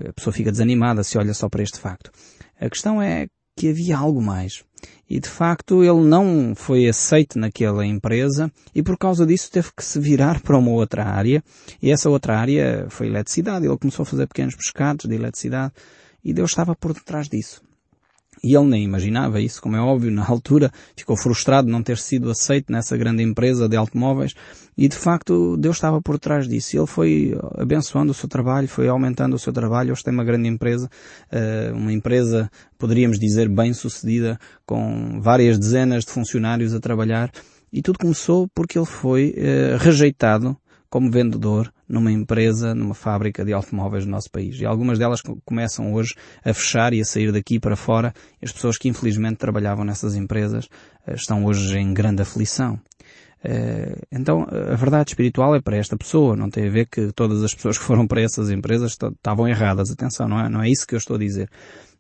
A 0.09 0.13
pessoa 0.13 0.33
fica 0.33 0.53
desanimada 0.53 1.03
se 1.03 1.19
olha 1.19 1.35
só 1.35 1.49
para 1.49 1.63
este 1.63 1.81
facto. 1.81 2.13
A 2.61 2.71
questão 2.71 3.03
é 3.03 3.27
que 3.61 3.69
havia 3.69 3.99
algo 3.99 4.23
mais. 4.23 4.65
E 5.09 5.21
de 5.21 5.29
facto 5.29 5.85
ele 5.85 6.01
não 6.01 6.55
foi 6.57 6.89
aceito 6.89 7.39
naquela 7.39 7.85
empresa 7.85 8.51
e 8.75 8.83
por 8.83 8.97
causa 8.97 9.27
disso 9.27 9.51
teve 9.51 9.69
que 9.77 9.85
se 9.85 10.01
virar 10.01 10.41
para 10.41 10.57
uma 10.57 10.71
outra 10.71 11.05
área. 11.05 11.45
E 11.83 11.91
essa 11.91 12.09
outra 12.09 12.39
área 12.39 12.87
foi 12.89 13.09
eletricidade. 13.09 13.67
Ele 13.67 13.77
começou 13.77 14.05
a 14.05 14.07
fazer 14.07 14.27
pequenos 14.27 14.57
pescados 14.57 15.07
de 15.07 15.15
eletricidade 15.15 15.75
e 16.25 16.33
Deus 16.33 16.53
estava 16.53 16.75
por 16.75 16.95
detrás 16.95 17.29
disso. 17.29 17.61
E 18.43 18.57
ele 18.57 18.67
nem 18.67 18.83
imaginava 18.83 19.41
isso, 19.41 19.61
como 19.61 19.77
é 19.77 19.81
óbvio, 19.81 20.11
na 20.11 20.27
altura 20.27 20.71
ficou 20.97 21.17
frustrado 21.17 21.67
de 21.67 21.73
não 21.73 21.83
ter 21.83 21.99
sido 21.99 22.31
aceito 22.31 22.73
nessa 22.73 22.97
grande 22.97 23.23
empresa 23.23 23.69
de 23.69 23.77
automóveis 23.77 24.35
e 24.77 24.89
de 24.89 24.97
facto 24.97 25.59
Deus 25.59 25.77
estava 25.77 26.01
por 26.01 26.19
trás 26.19 26.49
disso. 26.49 26.77
Ele 26.77 26.87
foi 26.87 27.39
abençoando 27.59 28.13
o 28.13 28.15
seu 28.15 28.29
trabalho, 28.29 28.67
foi 28.67 28.89
aumentando 28.89 29.37
o 29.37 29.39
seu 29.39 29.53
trabalho. 29.53 29.93
Hoje 29.93 30.03
tem 30.03 30.15
uma 30.15 30.25
grande 30.25 30.49
empresa, 30.49 30.89
eh, 31.31 31.71
uma 31.75 31.93
empresa, 31.93 32.51
poderíamos 32.79 33.19
dizer, 33.19 33.47
bem 33.49 33.75
sucedida, 33.75 34.39
com 34.65 35.21
várias 35.21 35.59
dezenas 35.59 36.05
de 36.05 36.11
funcionários 36.11 36.73
a 36.73 36.81
trabalhar. 36.81 37.31
E 37.71 37.83
tudo 37.83 37.99
começou 37.99 38.49
porque 38.55 38.79
ele 38.79 38.87
foi 38.87 39.35
eh, 39.37 39.77
rejeitado 39.79 40.57
como 40.91 41.11
vendedor 41.11 41.73
numa 41.89 42.11
empresa, 42.11 42.75
numa 42.75 42.95
fábrica 42.95 43.45
de 43.45 43.53
automóveis 43.53 44.05
no 44.05 44.11
nosso 44.11 44.31
país. 44.31 44.61
E 44.61 44.67
algumas 44.67 44.99
delas 44.99 45.23
começam 45.45 45.95
hoje 45.95 46.17
a 46.45 46.53
fechar 46.53 46.93
e 46.93 47.01
a 47.01 47.05
sair 47.05 47.33
daqui 47.33 47.61
para 47.61 47.77
fora. 47.77 48.13
As 48.43 48.51
pessoas 48.51 48.77
que 48.77 48.89
infelizmente 48.89 49.39
trabalhavam 49.39 49.85
nessas 49.85 50.17
empresas 50.17 50.69
eh, 51.07 51.15
estão 51.15 51.45
hoje 51.45 51.79
em 51.79 51.95
grande 51.95 52.23
aflição. 52.23 52.79
Eh, 53.43 53.97
então, 54.13 54.47
a 54.51 54.75
verdade 54.75 55.11
espiritual 55.11 55.55
é 55.55 55.61
para 55.61 55.77
esta 55.77 55.97
pessoa, 55.97 56.37
não 56.37 56.51
tem 56.51 56.67
a 56.67 56.71
ver 56.71 56.87
que 56.87 57.13
todas 57.13 57.43
as 57.43 57.55
pessoas 57.55 57.79
que 57.79 57.85
foram 57.85 58.07
para 58.07 58.21
essas 58.21 58.51
empresas 58.51 58.93
estavam 58.93 59.49
erradas. 59.49 59.91
Atenção, 59.91 60.29
não 60.29 60.41
é, 60.41 60.49
não 60.49 60.63
é 60.63 60.69
isso 60.69 60.87
que 60.87 60.95
eu 60.95 60.99
estou 60.99 61.17
a 61.17 61.21
dizer. 61.21 61.49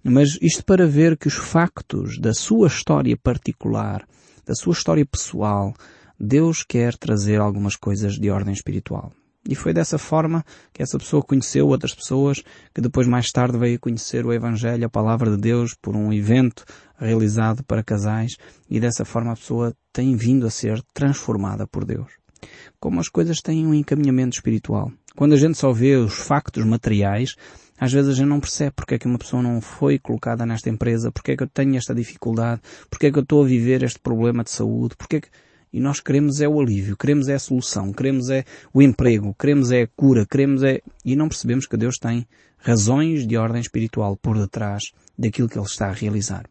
Mas 0.02 0.36
isto 0.42 0.64
para 0.64 0.86
ver 0.86 1.16
que 1.16 1.28
os 1.28 1.34
factos 1.34 2.18
da 2.18 2.34
sua 2.34 2.66
história 2.66 3.16
particular, 3.16 4.04
da 4.46 4.54
sua 4.54 4.72
história 4.72 5.06
pessoal, 5.06 5.74
Deus 6.22 6.62
quer 6.62 6.98
trazer 6.98 7.40
algumas 7.40 7.76
coisas 7.76 8.18
de 8.18 8.28
ordem 8.28 8.52
espiritual. 8.52 9.10
E 9.48 9.54
foi 9.54 9.72
dessa 9.72 9.96
forma 9.96 10.44
que 10.70 10.82
essa 10.82 10.98
pessoa 10.98 11.22
conheceu 11.22 11.66
outras 11.66 11.94
pessoas 11.94 12.42
que 12.74 12.82
depois 12.82 13.06
mais 13.06 13.32
tarde 13.32 13.56
veio 13.56 13.80
conhecer 13.80 14.26
o 14.26 14.32
Evangelho, 14.32 14.84
a 14.84 14.90
Palavra 14.90 15.30
de 15.30 15.38
Deus, 15.38 15.74
por 15.80 15.96
um 15.96 16.12
evento 16.12 16.62
realizado 16.98 17.64
para 17.64 17.82
casais 17.82 18.36
e 18.68 18.78
dessa 18.78 19.02
forma 19.02 19.32
a 19.32 19.36
pessoa 19.36 19.74
tem 19.94 20.14
vindo 20.14 20.46
a 20.46 20.50
ser 20.50 20.82
transformada 20.92 21.66
por 21.66 21.86
Deus. 21.86 22.12
Como 22.78 23.00
as 23.00 23.08
coisas 23.08 23.40
têm 23.40 23.66
um 23.66 23.72
encaminhamento 23.72 24.36
espiritual. 24.36 24.92
Quando 25.16 25.32
a 25.32 25.38
gente 25.38 25.56
só 25.56 25.72
vê 25.72 25.96
os 25.96 26.12
factos 26.12 26.66
materiais, 26.66 27.34
às 27.78 27.90
vezes 27.90 28.10
a 28.10 28.14
gente 28.14 28.28
não 28.28 28.40
percebe 28.40 28.72
porque 28.76 28.96
é 28.96 28.98
que 28.98 29.06
uma 29.06 29.18
pessoa 29.18 29.42
não 29.42 29.58
foi 29.62 29.98
colocada 29.98 30.44
nesta 30.44 30.68
empresa, 30.68 31.10
porque 31.10 31.32
é 31.32 31.36
que 31.36 31.42
eu 31.42 31.48
tenho 31.48 31.76
esta 31.76 31.94
dificuldade, 31.94 32.60
porque 32.90 33.06
é 33.06 33.10
que 33.10 33.18
eu 33.18 33.22
estou 33.22 33.42
a 33.42 33.46
viver 33.46 33.82
este 33.82 33.98
problema 33.98 34.44
de 34.44 34.50
saúde, 34.50 34.94
porque 34.98 35.16
é 35.16 35.20
que 35.22 35.28
e 35.72 35.80
nós 35.80 36.00
queremos 36.00 36.40
é 36.40 36.48
o 36.48 36.60
alívio, 36.60 36.96
queremos 36.96 37.28
é 37.28 37.34
a 37.34 37.38
solução, 37.38 37.92
queremos 37.92 38.30
é 38.30 38.44
o 38.72 38.82
emprego, 38.82 39.34
queremos 39.38 39.70
é 39.70 39.82
a 39.82 39.86
cura, 39.86 40.26
queremos 40.26 40.62
é... 40.62 40.80
e 41.04 41.14
não 41.14 41.28
percebemos 41.28 41.66
que 41.66 41.76
Deus 41.76 41.98
tem 41.98 42.26
razões 42.58 43.26
de 43.26 43.36
ordem 43.36 43.60
espiritual 43.60 44.16
por 44.16 44.38
detrás 44.38 44.92
daquilo 45.18 45.48
que 45.48 45.58
Ele 45.58 45.66
está 45.66 45.88
a 45.88 45.92
realizar. 45.92 46.44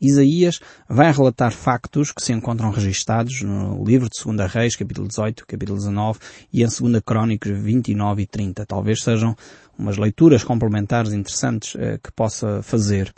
Isaías 0.00 0.60
vai 0.88 1.10
relatar 1.10 1.52
factos 1.52 2.12
que 2.12 2.22
se 2.22 2.32
encontram 2.32 2.70
registados 2.70 3.40
no 3.40 3.82
livro 3.82 4.08
de 4.10 4.22
2 4.22 4.52
Reis, 4.52 4.76
capítulo 4.76 5.08
18, 5.08 5.46
capítulo 5.46 5.78
19 5.78 6.18
e 6.52 6.62
em 6.62 6.66
2 6.66 7.02
Crónicos 7.04 7.50
29 7.50 8.22
e 8.22 8.26
30. 8.26 8.66
Talvez 8.66 9.02
sejam 9.02 9.34
umas 9.78 9.96
leituras 9.96 10.42
complementares 10.42 11.12
interessantes 11.12 11.74
eh, 11.76 11.98
que 12.02 12.12
possa 12.12 12.62
fazer. 12.62 13.12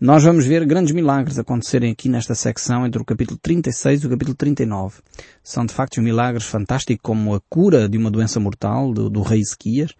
Nós 0.00 0.22
vamos 0.22 0.46
ver 0.46 0.64
grandes 0.64 0.92
milagres 0.92 1.38
acontecerem 1.38 1.90
aqui 1.90 2.08
nesta 2.08 2.34
secção 2.34 2.86
entre 2.86 3.00
o 3.00 3.04
capítulo 3.04 3.38
36 3.42 4.02
e 4.02 4.06
o 4.06 4.10
capítulo 4.10 4.36
39. 4.36 5.00
São 5.42 5.66
de 5.66 5.74
facto 5.74 6.00
milagres 6.00 6.44
fantásticos 6.44 7.02
como 7.02 7.34
a 7.34 7.40
cura 7.48 7.88
de 7.88 7.98
uma 7.98 8.10
doença 8.10 8.38
mortal 8.38 8.92
do, 8.92 9.10
do 9.10 9.22
rei 9.22 9.40
Ezequias, 9.40 9.92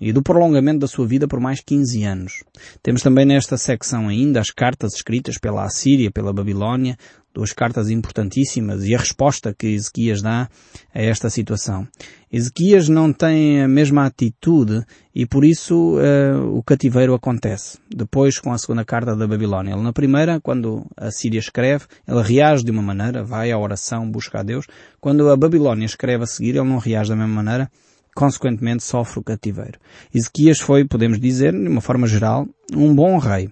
e 0.00 0.12
do 0.12 0.22
prolongamento 0.22 0.80
da 0.80 0.86
sua 0.86 1.06
vida 1.06 1.26
por 1.26 1.40
mais 1.40 1.60
15 1.60 2.04
anos. 2.04 2.44
Temos 2.82 3.02
também 3.02 3.26
nesta 3.26 3.56
secção 3.56 4.08
ainda 4.08 4.40
as 4.40 4.50
cartas 4.50 4.94
escritas 4.94 5.38
pela 5.38 5.64
Assíria, 5.64 6.10
pela 6.10 6.32
Babilónia, 6.32 6.96
duas 7.38 7.52
cartas 7.52 7.88
importantíssimas 7.88 8.84
e 8.84 8.96
a 8.96 8.98
resposta 8.98 9.54
que 9.56 9.68
Ezequias 9.68 10.20
dá 10.20 10.48
a 10.92 11.00
esta 11.00 11.30
situação. 11.30 11.86
Ezequias 12.32 12.88
não 12.88 13.12
tem 13.12 13.62
a 13.62 13.68
mesma 13.68 14.04
atitude 14.06 14.84
e 15.14 15.24
por 15.24 15.44
isso 15.44 15.96
uh, 15.96 16.58
o 16.58 16.62
cativeiro 16.64 17.14
acontece. 17.14 17.78
Depois 17.88 18.40
com 18.40 18.52
a 18.52 18.58
segunda 18.58 18.84
carta 18.84 19.14
da 19.14 19.26
Babilónia. 19.26 19.72
Ele 19.72 19.82
na 19.82 19.92
primeira, 19.92 20.40
quando 20.40 20.84
a 20.96 21.12
Síria 21.12 21.38
escreve, 21.38 21.84
ele 22.08 22.22
reage 22.22 22.64
de 22.64 22.72
uma 22.72 22.82
maneira, 22.82 23.22
vai 23.22 23.52
à 23.52 23.58
oração, 23.58 24.10
busca 24.10 24.40
a 24.40 24.42
Deus. 24.42 24.66
Quando 25.00 25.30
a 25.30 25.36
Babilónia 25.36 25.86
escreve 25.86 26.24
a 26.24 26.26
seguir, 26.26 26.56
ele 26.56 26.68
não 26.68 26.78
reage 26.78 27.10
da 27.10 27.16
mesma 27.16 27.34
maneira 27.42 27.70
consequentemente 28.16 28.82
sofre 28.82 29.20
o 29.20 29.22
cativeiro. 29.22 29.78
Ezequias 30.12 30.58
foi, 30.58 30.84
podemos 30.84 31.20
dizer, 31.20 31.52
de 31.52 31.68
uma 31.68 31.80
forma 31.80 32.04
geral, 32.08 32.48
um 32.74 32.92
bom 32.92 33.16
rei. 33.16 33.48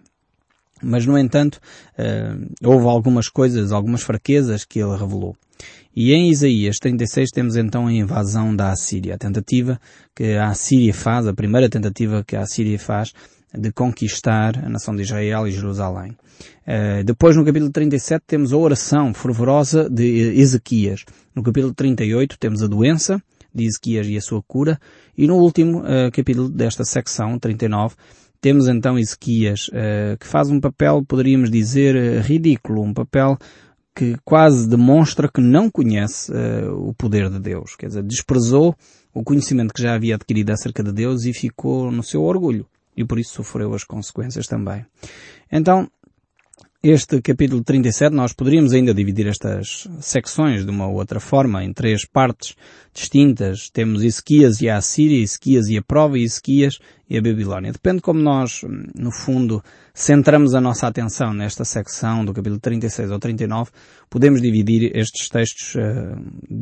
Mas, 0.83 1.07
no 1.07 1.19
entanto, 1.19 1.59
uh, 1.99 2.69
houve 2.69 2.87
algumas 2.87 3.29
coisas, 3.29 3.73
algumas 3.73 4.03
fraquezas 4.03 4.65
que 4.65 4.79
ele 4.79 4.97
revelou. 4.97 5.37
E 5.95 6.13
em 6.13 6.29
Isaías 6.29 6.77
36 6.79 7.31
temos 7.31 7.57
então 7.57 7.87
a 7.87 7.93
invasão 7.93 8.55
da 8.55 8.71
Assíria, 8.71 9.15
a 9.15 9.19
tentativa 9.19 9.81
que 10.15 10.35
a 10.35 10.49
Assíria 10.49 10.93
faz, 10.93 11.27
a 11.27 11.33
primeira 11.33 11.71
tentativa 11.71 12.23
que 12.23 12.37
a 12.37 12.43
Assíria 12.43 12.79
faz 12.79 13.15
de 13.57 13.73
conquistar 13.73 14.63
a 14.63 14.69
nação 14.69 14.95
de 14.95 15.03
Israel 15.03 15.49
e 15.49 15.53
Jerusalém. 15.53 16.11
Uh, 16.67 17.03
depois 17.03 17.35
no 17.35 17.45
capítulo 17.45 17.71
37 17.73 18.23
temos 18.27 18.53
a 18.53 18.57
oração 18.59 19.15
fervorosa 19.15 19.89
de 19.89 20.39
Ezequias. 20.39 21.05
No 21.35 21.43
capítulo 21.43 21.73
38 21.73 22.39
temos 22.39 22.63
a 22.63 22.67
doença, 22.67 23.23
de 23.55 23.65
Ezequias 23.65 24.07
e 24.07 24.17
a 24.17 24.21
sua 24.21 24.43
cura. 24.43 24.79
E 25.17 25.27
no 25.27 25.37
último 25.37 25.79
uh, 25.79 26.13
capítulo 26.13 26.51
desta 26.51 26.85
secção, 26.85 27.39
39, 27.39 27.95
temos 28.47 28.69
então 28.69 28.97
Ezequias, 28.97 29.67
uh, 29.71 30.17
que 30.21 30.27
faz 30.29 30.49
um 30.51 30.61
papel, 30.61 31.05
poderíamos 31.05 31.51
dizer, 31.51 31.97
uh, 31.97 32.21
ridículo, 32.23 32.81
um 32.81 32.95
papel 32.95 33.37
que 33.93 34.15
quase 34.25 34.69
demonstra 34.69 35.29
que 35.29 35.41
não 35.41 35.69
conhece 35.69 36.31
o 36.71 36.95
poder 36.95 37.29
de 37.29 37.41
Deus. 37.41 37.75
Quer 37.75 37.87
dizer, 37.87 38.05
desprezou 38.05 38.77
o 39.13 39.25
conhecimento 39.25 39.75
que 39.75 39.83
já 39.83 39.95
havia 39.95 40.15
adquirido 40.15 40.51
acerca 40.51 40.81
de 40.81 40.93
Deus 40.93 41.25
e 41.25 41.33
ficou 41.33 41.91
no 41.91 42.05
seu 42.05 42.23
orgulho. 42.23 42.67
E 42.97 43.05
por 43.05 43.19
isso 43.19 43.33
sofreu 43.33 43.75
as 43.75 43.83
consequências 43.83 44.47
também. 44.47 44.85
Então, 45.51 45.91
este 46.91 47.21
capítulo 47.21 47.65
37 47.65 48.15
nós 48.15 48.33
poderíamos 48.33 48.73
ainda 48.73 48.95
dividir 48.95 49.27
estas 49.27 49.89
secções 50.01 50.65
de 50.65 50.71
uma 50.71 50.87
outra 50.87 51.19
forma, 51.19 51.65
em 51.65 51.73
três 51.73 52.07
partes 52.07 52.55
distintas. 52.95 53.69
Temos 53.71 54.05
Ezequias 54.05 54.61
e 54.61 54.69
a 54.69 54.77
Assíria, 54.77 55.21
Ezequias 55.21 55.67
e 55.67 55.77
a 55.77 55.83
prova, 55.83 56.17
Ezequias 56.17 56.79
e 57.11 57.19
a 57.19 57.21
Babilónia. 57.21 57.73
Depende 57.73 58.01
como 58.01 58.21
nós, 58.21 58.61
no 58.95 59.11
fundo, 59.11 59.61
centramos 59.93 60.55
a 60.55 60.61
nossa 60.61 60.87
atenção 60.87 61.35
nesta 61.35 61.65
secção 61.65 62.25
do 62.25 62.33
capítulo 62.33 62.61
36 62.61 63.11
ao 63.11 63.19
39, 63.19 63.73
podemos 64.09 64.41
dividir 64.41 64.97
estes 64.97 65.29
textos 65.29 65.75
uh, 65.75 66.17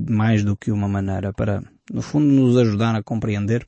mais 0.08 0.42
do 0.42 0.56
que 0.56 0.70
uma 0.70 0.88
maneira 0.88 1.34
para, 1.34 1.62
no 1.92 2.00
fundo, 2.00 2.26
nos 2.26 2.56
ajudar 2.56 2.96
a 2.96 3.02
compreender 3.02 3.66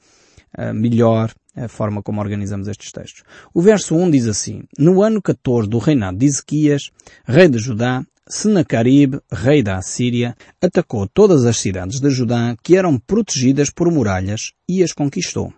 uh, 0.56 0.72
melhor 0.72 1.34
a 1.56 1.68
forma 1.68 2.02
como 2.02 2.20
organizamos 2.20 2.68
estes 2.68 2.92
textos. 2.92 3.22
O 3.54 3.62
verso 3.62 3.96
1 3.96 4.10
diz 4.10 4.28
assim, 4.28 4.64
No 4.78 5.02
ano 5.02 5.22
14 5.22 5.68
do 5.68 5.78
reinado 5.78 6.18
de 6.18 6.26
Ezequias, 6.26 6.90
rei 7.26 7.48
de 7.48 7.58
Judá, 7.58 8.04
Senacarib, 8.28 9.20
rei 9.32 9.62
da 9.62 9.76
Assíria, 9.76 10.36
atacou 10.60 11.06
todas 11.06 11.46
as 11.46 11.58
cidades 11.58 12.00
de 12.00 12.10
Judá 12.10 12.56
que 12.62 12.76
eram 12.76 12.98
protegidas 12.98 13.70
por 13.70 13.90
muralhas 13.90 14.52
e 14.68 14.82
as 14.82 14.92
conquistou. 14.92 15.52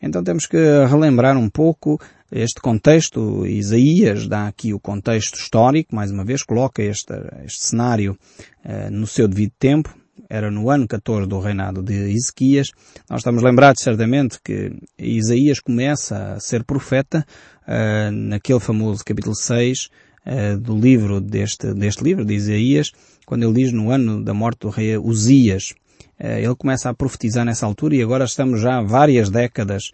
Então 0.00 0.22
temos 0.22 0.46
que 0.46 0.58
relembrar 0.86 1.36
um 1.36 1.48
pouco 1.48 2.00
este 2.30 2.60
contexto. 2.60 3.46
Isaías 3.46 4.26
dá 4.26 4.48
aqui 4.48 4.74
o 4.74 4.80
contexto 4.80 5.38
histórico, 5.38 5.94
mais 5.94 6.10
uma 6.10 6.24
vez 6.24 6.42
coloca 6.42 6.82
este, 6.82 7.14
este 7.44 7.64
cenário 7.64 8.18
uh, 8.64 8.90
no 8.90 9.06
seu 9.06 9.28
devido 9.28 9.52
tempo 9.58 10.01
era 10.28 10.50
no 10.50 10.70
ano 10.70 10.86
14 10.86 11.26
do 11.26 11.40
reinado 11.40 11.82
de 11.82 11.94
Ezequias. 12.12 12.70
Nós 13.08 13.20
estamos 13.20 13.42
lembrados 13.42 13.82
certamente 13.82 14.38
que 14.42 14.72
Isaías 14.98 15.60
começa 15.60 16.34
a 16.34 16.40
ser 16.40 16.64
profeta 16.64 17.26
uh, 17.62 18.10
naquele 18.10 18.60
famoso 18.60 19.04
capítulo 19.04 19.34
6 19.34 19.86
uh, 19.86 19.90
eh, 20.24 20.56
do 20.56 20.78
livro 20.78 21.20
deste, 21.20 21.74
deste 21.74 22.04
livro 22.04 22.24
de 22.24 22.34
Isaías, 22.34 22.92
quando 23.26 23.44
ele 23.44 23.64
diz 23.64 23.72
no 23.72 23.90
ano 23.90 24.22
da 24.22 24.32
morte 24.32 24.60
do 24.60 24.68
rei 24.68 24.96
Uzias. 24.96 25.74
Uh, 26.20 26.38
ele 26.38 26.54
começa 26.56 26.88
a 26.90 26.94
profetizar 26.94 27.44
nessa 27.44 27.66
altura 27.66 27.96
e 27.96 28.02
agora 28.02 28.24
estamos 28.24 28.60
já 28.60 28.80
várias 28.80 29.30
décadas 29.30 29.90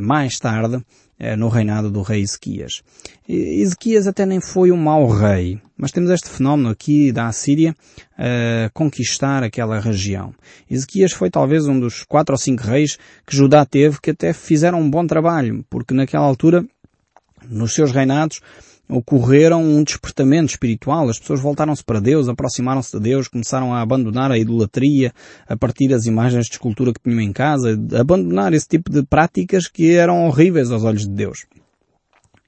mais 0.00 0.38
tarde 0.38 0.80
no 1.38 1.48
reinado 1.48 1.90
do 1.90 2.02
rei 2.02 2.22
Ezequias. 2.22 2.82
Ezequias 3.28 4.06
até 4.06 4.26
nem 4.26 4.40
foi 4.40 4.72
um 4.72 4.76
mau 4.76 5.06
rei, 5.08 5.60
mas 5.76 5.92
temos 5.92 6.10
este 6.10 6.28
fenómeno 6.28 6.68
aqui 6.68 7.12
da 7.12 7.28
Assíria 7.28 7.74
a 8.18 8.68
conquistar 8.70 9.42
aquela 9.42 9.78
região. 9.78 10.34
Ezequias 10.68 11.12
foi 11.12 11.30
talvez 11.30 11.66
um 11.68 11.78
dos 11.78 12.02
quatro 12.02 12.34
ou 12.34 12.38
cinco 12.38 12.64
reis 12.64 12.98
que 13.26 13.36
Judá 13.36 13.64
teve 13.64 14.00
que 14.00 14.10
até 14.10 14.32
fizeram 14.32 14.80
um 14.80 14.90
bom 14.90 15.06
trabalho, 15.06 15.64
porque 15.70 15.94
naquela 15.94 16.26
altura, 16.26 16.64
nos 17.48 17.72
seus 17.72 17.92
reinados, 17.92 18.40
ocorreram 18.92 19.62
um 19.62 19.82
despertamento 19.82 20.50
espiritual. 20.50 21.08
As 21.08 21.18
pessoas 21.18 21.40
voltaram-se 21.40 21.82
para 21.82 22.00
Deus, 22.00 22.28
aproximaram-se 22.28 22.92
de 22.96 23.02
Deus, 23.02 23.28
começaram 23.28 23.74
a 23.74 23.80
abandonar 23.80 24.30
a 24.30 24.38
idolatria, 24.38 25.12
a 25.48 25.56
partir 25.56 25.92
as 25.92 26.06
imagens 26.06 26.46
de 26.46 26.52
escultura 26.52 26.92
que 26.92 27.00
tinham 27.02 27.20
em 27.20 27.32
casa, 27.32 27.78
abandonar 27.98 28.52
esse 28.52 28.68
tipo 28.68 28.90
de 28.90 29.02
práticas 29.02 29.66
que 29.66 29.94
eram 29.94 30.26
horríveis 30.26 30.70
aos 30.70 30.84
olhos 30.84 31.02
de 31.02 31.12
Deus. 31.12 31.46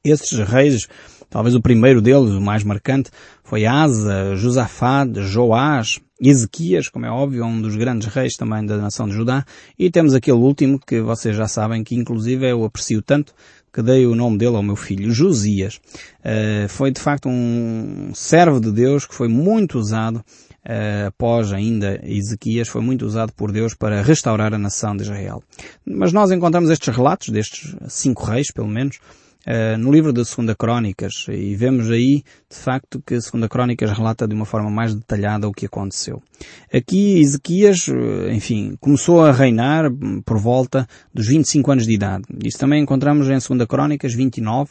Esses 0.04 0.38
reis, 0.38 0.86
talvez 1.30 1.54
o 1.54 1.62
primeiro 1.62 2.02
deles, 2.02 2.30
o 2.30 2.40
mais 2.40 2.62
marcante, 2.62 3.10
foi 3.42 3.64
Asa, 3.64 4.36
Josafá, 4.36 5.06
Joás, 5.16 5.98
Ezequias, 6.20 6.88
como 6.88 7.06
é 7.06 7.10
óbvio, 7.10 7.42
é 7.42 7.46
um 7.46 7.60
dos 7.60 7.74
grandes 7.74 8.08
reis 8.08 8.34
também 8.34 8.64
da 8.64 8.76
nação 8.76 9.08
de 9.08 9.14
Judá, 9.14 9.44
e 9.78 9.90
temos 9.90 10.14
aquele 10.14 10.36
último 10.36 10.78
que 10.78 11.00
vocês 11.00 11.34
já 11.34 11.48
sabem 11.48 11.82
que 11.82 11.94
inclusive 11.94 12.50
eu 12.50 12.64
aprecio 12.64 13.02
tanto, 13.02 13.34
que 13.74 13.82
dei 13.82 14.06
o 14.06 14.14
nome 14.14 14.38
dele 14.38 14.54
ao 14.54 14.62
meu 14.62 14.76
filho, 14.76 15.12
Josias. 15.12 15.80
Uh, 16.20 16.68
foi 16.68 16.92
de 16.92 17.00
facto 17.00 17.28
um 17.28 18.12
servo 18.14 18.60
de 18.60 18.70
Deus 18.70 19.04
que 19.04 19.14
foi 19.14 19.26
muito 19.26 19.80
usado 19.80 20.18
uh, 20.18 21.08
após 21.08 21.52
ainda 21.52 22.00
Ezequias, 22.04 22.68
foi 22.68 22.80
muito 22.80 23.04
usado 23.04 23.32
por 23.32 23.50
Deus 23.50 23.74
para 23.74 24.00
restaurar 24.00 24.54
a 24.54 24.58
nação 24.58 24.96
de 24.96 25.02
Israel. 25.02 25.42
Mas 25.84 26.12
nós 26.12 26.30
encontramos 26.30 26.70
estes 26.70 26.94
relatos 26.94 27.30
destes 27.30 27.74
cinco 27.88 28.24
reis, 28.24 28.52
pelo 28.52 28.68
menos, 28.68 29.00
uh, 29.46 29.78
no 29.78 29.92
livro 29.92 30.12
da 30.12 30.24
Segunda 30.24 30.54
Crónicas 30.54 31.26
e 31.28 31.54
vemos 31.54 31.90
aí, 31.90 32.22
de 32.48 32.56
facto, 32.56 33.02
que 33.06 33.14
a 33.14 33.20
Segunda 33.20 33.48
Crónicas 33.48 33.90
relata 33.92 34.26
de 34.26 34.34
uma 34.34 34.44
forma 34.44 34.70
mais 34.70 34.94
detalhada 34.94 35.48
o 35.48 35.52
que 35.52 35.66
aconteceu. 35.66 36.22
Aqui 36.72 37.20
Ezequias, 37.20 37.88
eh, 37.88 38.32
enfim, 38.32 38.76
começou 38.80 39.24
a 39.24 39.32
reinar 39.32 39.90
por 40.24 40.38
volta 40.38 40.86
dos 41.12 41.28
25 41.28 41.70
anos 41.70 41.86
de 41.86 41.94
idade. 41.94 42.24
Isso 42.44 42.58
também 42.58 42.82
encontramos 42.82 43.28
em 43.28 43.40
Segunda 43.40 43.66
Crónicas 43.66 44.14
29, 44.14 44.70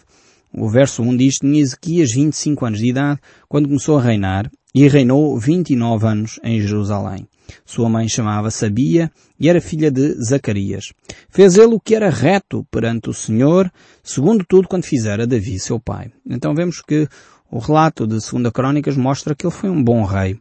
o 0.54 0.70
verso 0.70 1.02
1 1.02 1.18
diz, 1.18 1.36
tinha 1.36 1.62
Ezequias 1.62 2.14
25 2.14 2.66
anos 2.66 2.80
de 2.80 2.90
idade 2.90 3.20
quando 3.50 3.68
começou 3.68 3.98
a 3.98 4.02
reinar 4.02 4.52
e 4.74 4.88
reinou 4.88 5.38
29 5.38 6.08
anos 6.08 6.40
em 6.44 6.62
Jerusalém. 6.62 7.28
Sua 7.66 7.90
mãe 7.90 8.08
chamava 8.08 8.50
Sabia 8.50 9.12
e 9.40 9.50
era 9.50 9.60
filha 9.60 9.92
de 9.92 10.14
Zacarias. 10.24 10.94
Fez 11.30 11.58
ele 11.58 11.74
o 11.74 11.80
que 11.80 11.96
era 11.96 12.10
reto 12.10 12.66
perante 12.72 13.10
o 13.10 13.14
Senhor, 13.14 13.72
segundo 14.02 14.46
tudo 14.48 14.68
quando 14.68 14.86
fizera 14.86 15.28
Davi, 15.28 15.60
seu 15.60 15.80
pai. 15.80 16.12
Então 16.26 16.56
vemos 16.56 16.82
que 16.82 17.08
o 17.52 17.60
relato 17.60 18.08
de 18.08 18.22
Segunda 18.22 18.52
Crónicas 18.52 18.96
mostra 18.96 19.36
que 19.36 19.46
ele 19.46 19.54
foi 19.54 19.70
um 19.70 19.84
bom 19.84 20.04
rei. 20.04 20.40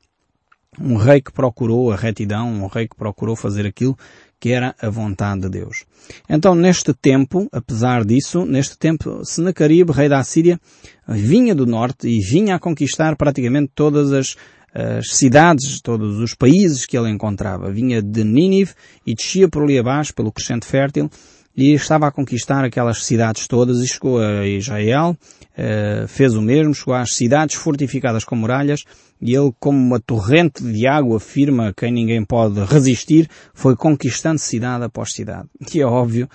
Um 0.81 0.97
rei 0.97 1.21
que 1.21 1.33
procurou 1.33 1.93
a 1.93 1.97
retidão, 1.97 2.51
um 2.51 2.67
rei 2.67 2.89
que 2.89 2.97
procurou 2.97 3.37
fazer 3.37 3.67
aquilo 3.67 3.97
que 4.43 4.51
era 4.51 4.75
a 4.83 4.91
vontade 4.91 5.43
de 5.43 5.49
Deus. 5.49 5.85
Então, 6.29 6.53
neste 6.53 6.93
tempo, 6.93 7.49
apesar 7.53 8.05
disso, 8.05 8.45
neste 8.45 8.77
tempo, 8.77 9.25
Sennacherib, 9.25 9.91
rei 9.93 10.09
da 10.09 10.19
Assíria, 10.19 10.61
vinha 11.07 11.55
do 11.55 11.65
norte 11.65 12.09
e 12.09 12.19
vinha 12.19 12.57
a 12.57 12.59
conquistar 12.59 13.15
praticamente 13.15 13.71
todas 13.73 14.13
as 14.13 14.37
as 14.75 15.11
cidades, 15.11 15.83
todos 15.83 16.19
os 16.19 16.35
países 16.35 16.87
que 16.87 16.97
ele 16.97 17.11
encontrava. 17.11 17.71
Vinha 17.71 18.01
de 18.01 18.25
Nínive 18.25 18.73
e 19.07 19.15
descia 19.15 19.47
por 19.47 19.65
ali 19.65 19.79
abaixo, 19.79 20.15
pelo 20.15 20.33
crescente 20.33 20.65
fértil, 20.65 21.11
e 21.57 21.73
estava 21.75 22.07
a 22.07 22.11
conquistar 22.11 22.65
aquelas 22.65 23.05
cidades 23.05 23.47
todas 23.47 23.79
e 23.81 23.87
chegou 23.87 24.19
a 24.19 24.47
Israel, 24.47 25.17
uh, 25.53 26.09
fez 26.09 26.35
o 26.35 26.43
mesmo, 26.43 26.75
chegou 26.75 26.95
às 26.95 27.15
cidades 27.15 27.57
fortificadas 27.57 28.25
com 28.25 28.35
muralhas 28.35 28.85
e 29.21 29.35
ele, 29.35 29.53
como 29.61 29.79
uma 29.79 30.01
torrente 30.01 30.63
de 30.63 30.87
água 30.87 31.21
firma 31.21 31.73
quem 31.77 31.93
ninguém 31.93 32.25
pode 32.25 32.59
resistir, 32.65 33.29
foi 33.55 33.77
conquistando 33.77 34.39
cidade 34.39 34.85
após 34.85 35.13
cidade. 35.13 35.49
E 35.75 35.81
é 35.81 35.87
óbvio 35.87 36.29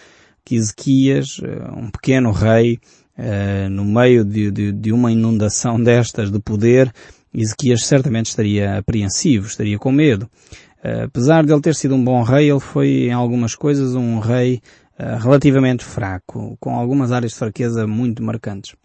que 0.45 0.55
Ezequias, 0.55 1.39
uh, 1.39 1.77
um 1.77 1.89
pequeno 1.89 2.31
rei, 2.31 2.79
uh, 3.17 3.69
no 3.69 3.83
meio 3.83 4.23
de, 4.23 4.51
de, 4.51 4.71
de 4.71 4.91
uma 4.91 5.11
inundação 5.11 5.81
destas 5.81 6.31
de 6.31 6.39
poder, 6.39 6.93
Ezequias 7.33 7.85
certamente 7.85 8.27
estaria 8.27 8.77
apreensivo, 8.77 9.47
estaria 9.47 9.77
com 9.77 9.91
medo. 9.91 10.29
apesar 11.03 11.45
de 11.45 11.51
ele 11.51 11.61
ter 11.61 11.75
sido 11.75 11.93
um 11.93 12.03
bom 12.03 12.23
rei, 12.23 12.49
ele 12.49 12.59
foi 12.59 13.07
em 13.07 13.13
algumas 13.13 13.53
coisas 13.53 13.93
um 13.93 14.17
rei 14.17 14.61
relativamente 15.19 15.83
fraco, 15.83 16.57
com 16.59 16.75
algumas 16.75 17.11
áreas 17.11 17.33
de 17.33 17.37
fraqueza 17.37 17.85
muito 17.85 18.23
marcantes. 18.23 18.75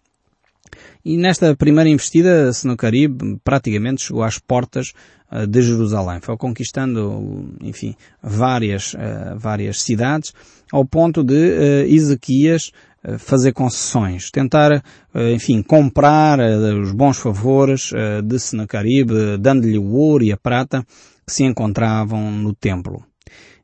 E 1.03 1.17
nesta 1.17 1.55
primeira 1.55 1.89
investida, 1.89 2.51
Sennacherib 2.51 3.39
praticamente 3.43 4.01
chegou 4.01 4.23
às 4.23 4.39
portas 4.39 4.93
uh, 5.31 5.45
de 5.45 5.61
Jerusalém. 5.61 6.19
Foi 6.21 6.37
conquistando, 6.37 7.55
enfim, 7.61 7.95
várias, 8.21 8.93
uh, 8.93 9.37
várias 9.37 9.81
cidades, 9.81 10.33
ao 10.71 10.85
ponto 10.85 11.23
de 11.23 11.85
Ezequias 11.87 12.71
fazer 13.19 13.51
concessões, 13.51 14.31
tentar, 14.31 14.81
enfim, 15.13 15.61
comprar 15.61 16.39
os 16.81 16.93
bons 16.93 17.17
favores 17.17 17.91
de 18.23 18.39
Sennacherib, 18.39 19.11
dando-lhe 19.41 19.77
o 19.77 19.91
ouro 19.91 20.23
e 20.23 20.31
a 20.31 20.37
prata 20.37 20.85
que 21.27 21.33
se 21.33 21.43
encontravam 21.43 22.31
no 22.31 22.55
templo. 22.55 23.03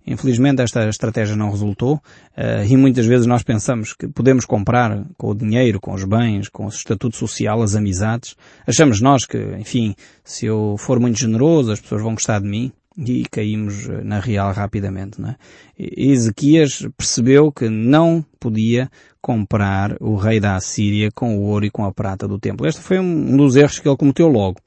Infelizmente 0.09 0.61
esta 0.61 0.89
estratégia 0.89 1.35
não 1.35 1.51
resultou 1.51 1.95
uh, 1.95 2.65
e 2.67 2.75
muitas 2.75 3.05
vezes 3.05 3.27
nós 3.27 3.43
pensamos 3.43 3.93
que 3.93 4.07
podemos 4.07 4.43
comprar 4.43 5.05
com 5.15 5.29
o 5.29 5.35
dinheiro, 5.35 5.79
com 5.79 5.93
os 5.93 6.03
bens, 6.03 6.49
com 6.49 6.65
o 6.65 6.69
estatuto 6.69 7.15
social, 7.15 7.61
as 7.61 7.75
amizades. 7.75 8.35
Achamos 8.65 8.99
nós 8.99 9.25
que, 9.25 9.37
enfim, 9.59 9.95
se 10.23 10.47
eu 10.47 10.75
for 10.79 10.99
muito 10.99 11.19
generoso 11.19 11.71
as 11.71 11.79
pessoas 11.79 12.01
vão 12.01 12.13
gostar 12.13 12.39
de 12.39 12.47
mim 12.47 12.71
e 12.97 13.23
caímos 13.29 13.87
eh, 13.87 14.03
na 14.03 14.19
real 14.19 14.51
rapidamente. 14.51 15.21
Não 15.21 15.29
é? 15.29 15.35
Ezequias 15.77 16.87
percebeu 16.97 17.51
que 17.51 17.69
não 17.69 18.25
podia 18.39 18.89
comprar 19.21 19.95
o 20.01 20.15
rei 20.15 20.39
da 20.39 20.55
Assíria 20.55 21.09
com 21.13 21.37
o 21.37 21.43
ouro 21.43 21.65
e 21.65 21.69
com 21.69 21.85
a 21.85 21.93
prata 21.93 22.27
do 22.27 22.39
templo. 22.39 22.67
Este 22.67 22.81
foi 22.81 22.99
um 22.99 23.37
dos 23.37 23.55
erros 23.55 23.79
que 23.79 23.87
ele 23.87 23.97
cometeu 23.97 24.27
logo. 24.27 24.59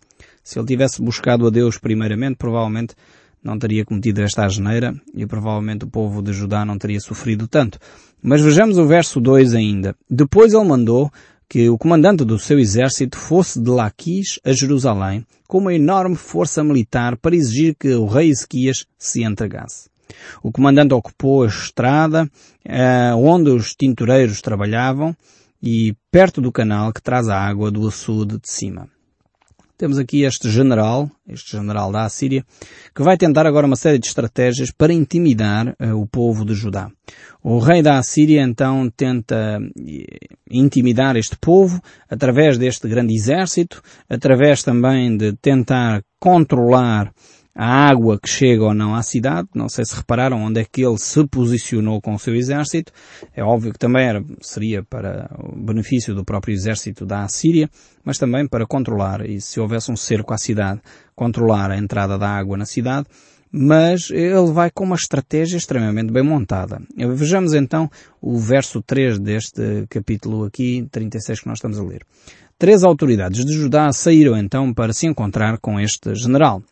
Se 0.42 0.58
ele 0.58 0.66
tivesse 0.66 1.02
buscado 1.02 1.46
a 1.46 1.50
Deus 1.50 1.78
primeiramente, 1.78 2.36
provavelmente 2.36 2.94
não 3.42 3.58
teria 3.58 3.84
cometido 3.84 4.22
esta 4.22 4.44
asneira 4.44 4.94
e 5.14 5.26
provavelmente 5.26 5.84
o 5.84 5.88
povo 5.88 6.22
de 6.22 6.32
Judá 6.32 6.64
não 6.64 6.78
teria 6.78 7.00
sofrido 7.00 7.48
tanto. 7.48 7.78
Mas 8.22 8.40
vejamos 8.40 8.78
o 8.78 8.86
verso 8.86 9.20
2 9.20 9.54
ainda. 9.54 9.96
Depois 10.08 10.54
ele 10.54 10.64
mandou 10.64 11.10
que 11.48 11.68
o 11.68 11.76
comandante 11.76 12.24
do 12.24 12.38
seu 12.38 12.58
exército 12.58 13.18
fosse 13.18 13.60
de 13.60 13.68
Laquis 13.68 14.38
a 14.44 14.52
Jerusalém 14.52 15.26
com 15.46 15.58
uma 15.58 15.74
enorme 15.74 16.16
força 16.16 16.64
militar 16.64 17.16
para 17.18 17.36
exigir 17.36 17.74
que 17.78 17.92
o 17.92 18.06
rei 18.06 18.30
Ezequias 18.30 18.86
se 18.96 19.22
entregasse. 19.22 19.90
O 20.42 20.50
comandante 20.50 20.94
ocupou 20.94 21.42
a 21.42 21.46
estrada 21.46 22.30
eh, 22.64 23.12
onde 23.14 23.50
os 23.50 23.74
tintureiros 23.74 24.40
trabalhavam 24.40 25.14
e 25.62 25.94
perto 26.10 26.40
do 26.40 26.50
canal 26.50 26.92
que 26.92 27.02
traz 27.02 27.28
a 27.28 27.38
água 27.38 27.70
do 27.70 27.86
açude 27.86 28.38
de 28.38 28.48
cima. 28.48 28.88
Temos 29.82 29.98
aqui 29.98 30.22
este 30.22 30.48
general, 30.48 31.10
este 31.28 31.56
general 31.56 31.90
da 31.90 32.04
Assíria, 32.04 32.44
que 32.94 33.02
vai 33.02 33.16
tentar 33.16 33.48
agora 33.48 33.66
uma 33.66 33.74
série 33.74 33.98
de 33.98 34.06
estratégias 34.06 34.70
para 34.70 34.92
intimidar 34.92 35.70
uh, 35.70 36.00
o 36.00 36.06
povo 36.06 36.44
de 36.44 36.54
Judá. 36.54 36.88
O 37.42 37.58
rei 37.58 37.82
da 37.82 37.98
Assíria 37.98 38.42
então 38.42 38.88
tenta 38.96 39.58
eh, 39.60 40.28
intimidar 40.48 41.16
este 41.16 41.36
povo 41.36 41.82
através 42.08 42.56
deste 42.56 42.86
grande 42.86 43.12
exército, 43.12 43.82
através 44.08 44.62
também 44.62 45.16
de 45.16 45.32
tentar 45.32 46.04
controlar 46.20 47.12
a 47.54 47.88
água 47.88 48.18
que 48.18 48.28
chega 48.28 48.64
ou 48.64 48.74
não 48.74 48.94
à 48.94 49.02
cidade. 49.02 49.48
Não 49.54 49.68
sei 49.68 49.84
se 49.84 49.94
repararam 49.94 50.42
onde 50.42 50.60
é 50.60 50.64
que 50.64 50.84
ele 50.84 50.98
se 50.98 51.26
posicionou 51.26 52.00
com 52.00 52.14
o 52.14 52.18
seu 52.18 52.34
exército. 52.34 52.92
É 53.34 53.42
óbvio 53.42 53.72
que 53.72 53.78
também 53.78 54.06
era, 54.06 54.24
seria 54.40 54.82
para 54.82 55.30
o 55.38 55.54
benefício 55.56 56.14
do 56.14 56.24
próprio 56.24 56.54
exército 56.54 57.04
da 57.04 57.24
Assíria, 57.24 57.68
mas 58.04 58.18
também 58.18 58.46
para 58.46 58.66
controlar, 58.66 59.28
e 59.28 59.40
se 59.40 59.60
houvesse 59.60 59.90
um 59.90 59.96
cerco 59.96 60.32
à 60.32 60.38
cidade, 60.38 60.80
controlar 61.14 61.70
a 61.70 61.76
entrada 61.76 62.18
da 62.18 62.28
água 62.28 62.56
na 62.56 62.66
cidade. 62.66 63.06
Mas 63.54 64.08
ele 64.10 64.50
vai 64.50 64.70
com 64.70 64.84
uma 64.84 64.96
estratégia 64.96 65.58
extremamente 65.58 66.10
bem 66.10 66.22
montada. 66.22 66.80
Vejamos 66.96 67.52
então 67.52 67.90
o 68.18 68.38
verso 68.38 68.80
3 68.80 69.18
deste 69.18 69.84
capítulo 69.90 70.44
aqui, 70.44 70.88
36 70.90 71.40
que 71.40 71.48
nós 71.48 71.58
estamos 71.58 71.78
a 71.78 71.82
ler. 71.82 72.02
Três 72.58 72.82
autoridades 72.82 73.44
de 73.44 73.52
Judá 73.52 73.92
saíram 73.92 74.38
então 74.38 74.72
para 74.72 74.94
se 74.94 75.06
encontrar 75.06 75.58
com 75.58 75.78
este 75.78 76.14
general. 76.14 76.62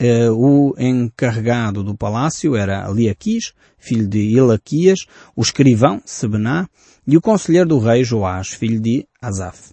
Uh, 0.00 0.32
o 0.32 0.74
encarregado 0.76 1.84
do 1.84 1.96
palácio 1.96 2.56
era 2.56 2.90
Eliaquis, 2.90 3.52
filho 3.78 4.08
de 4.08 4.18
Ilaquias, 4.18 5.06
o 5.36 5.42
escrivão, 5.42 6.02
Sebená, 6.04 6.68
e 7.06 7.16
o 7.16 7.20
conselheiro 7.20 7.68
do 7.68 7.78
rei 7.78 8.02
Joás, 8.02 8.48
filho 8.48 8.80
de 8.80 9.06
Asaf. 9.22 9.72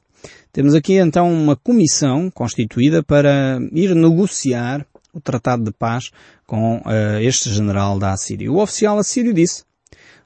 Temos 0.52 0.76
aqui 0.76 0.96
então 0.96 1.32
uma 1.32 1.56
comissão 1.56 2.30
constituída 2.30 3.02
para 3.02 3.58
ir 3.72 3.96
negociar 3.96 4.86
o 5.14 5.20
tratado 5.20 5.64
de 5.64 5.72
paz 5.72 6.12
com 6.46 6.78
uh, 6.78 7.20
este 7.22 7.50
general 7.50 7.98
da 7.98 8.12
Assíria. 8.12 8.52
O 8.52 8.62
oficial 8.62 9.00
assírio 9.00 9.34
disse, 9.34 9.64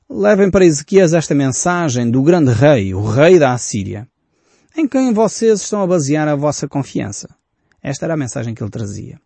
levem 0.09 0.49
para 0.49 0.65
Ezequias 0.65 1.13
esta 1.13 1.33
mensagem 1.33 2.09
do 2.09 2.21
grande 2.21 2.51
rei, 2.51 2.93
o 2.93 3.03
rei 3.03 3.39
da 3.39 3.53
Assíria, 3.53 4.07
em 4.75 4.87
quem 4.87 5.13
vocês 5.13 5.61
estão 5.61 5.81
a 5.81 5.87
basear 5.87 6.27
a 6.27 6.35
vossa 6.35 6.67
confiança. 6.67 7.29
Esta 7.81 8.05
era 8.05 8.15
a 8.15 8.17
mensagem 8.17 8.53
que 8.53 8.61
ele 8.61 8.71
trazia. 8.71 9.19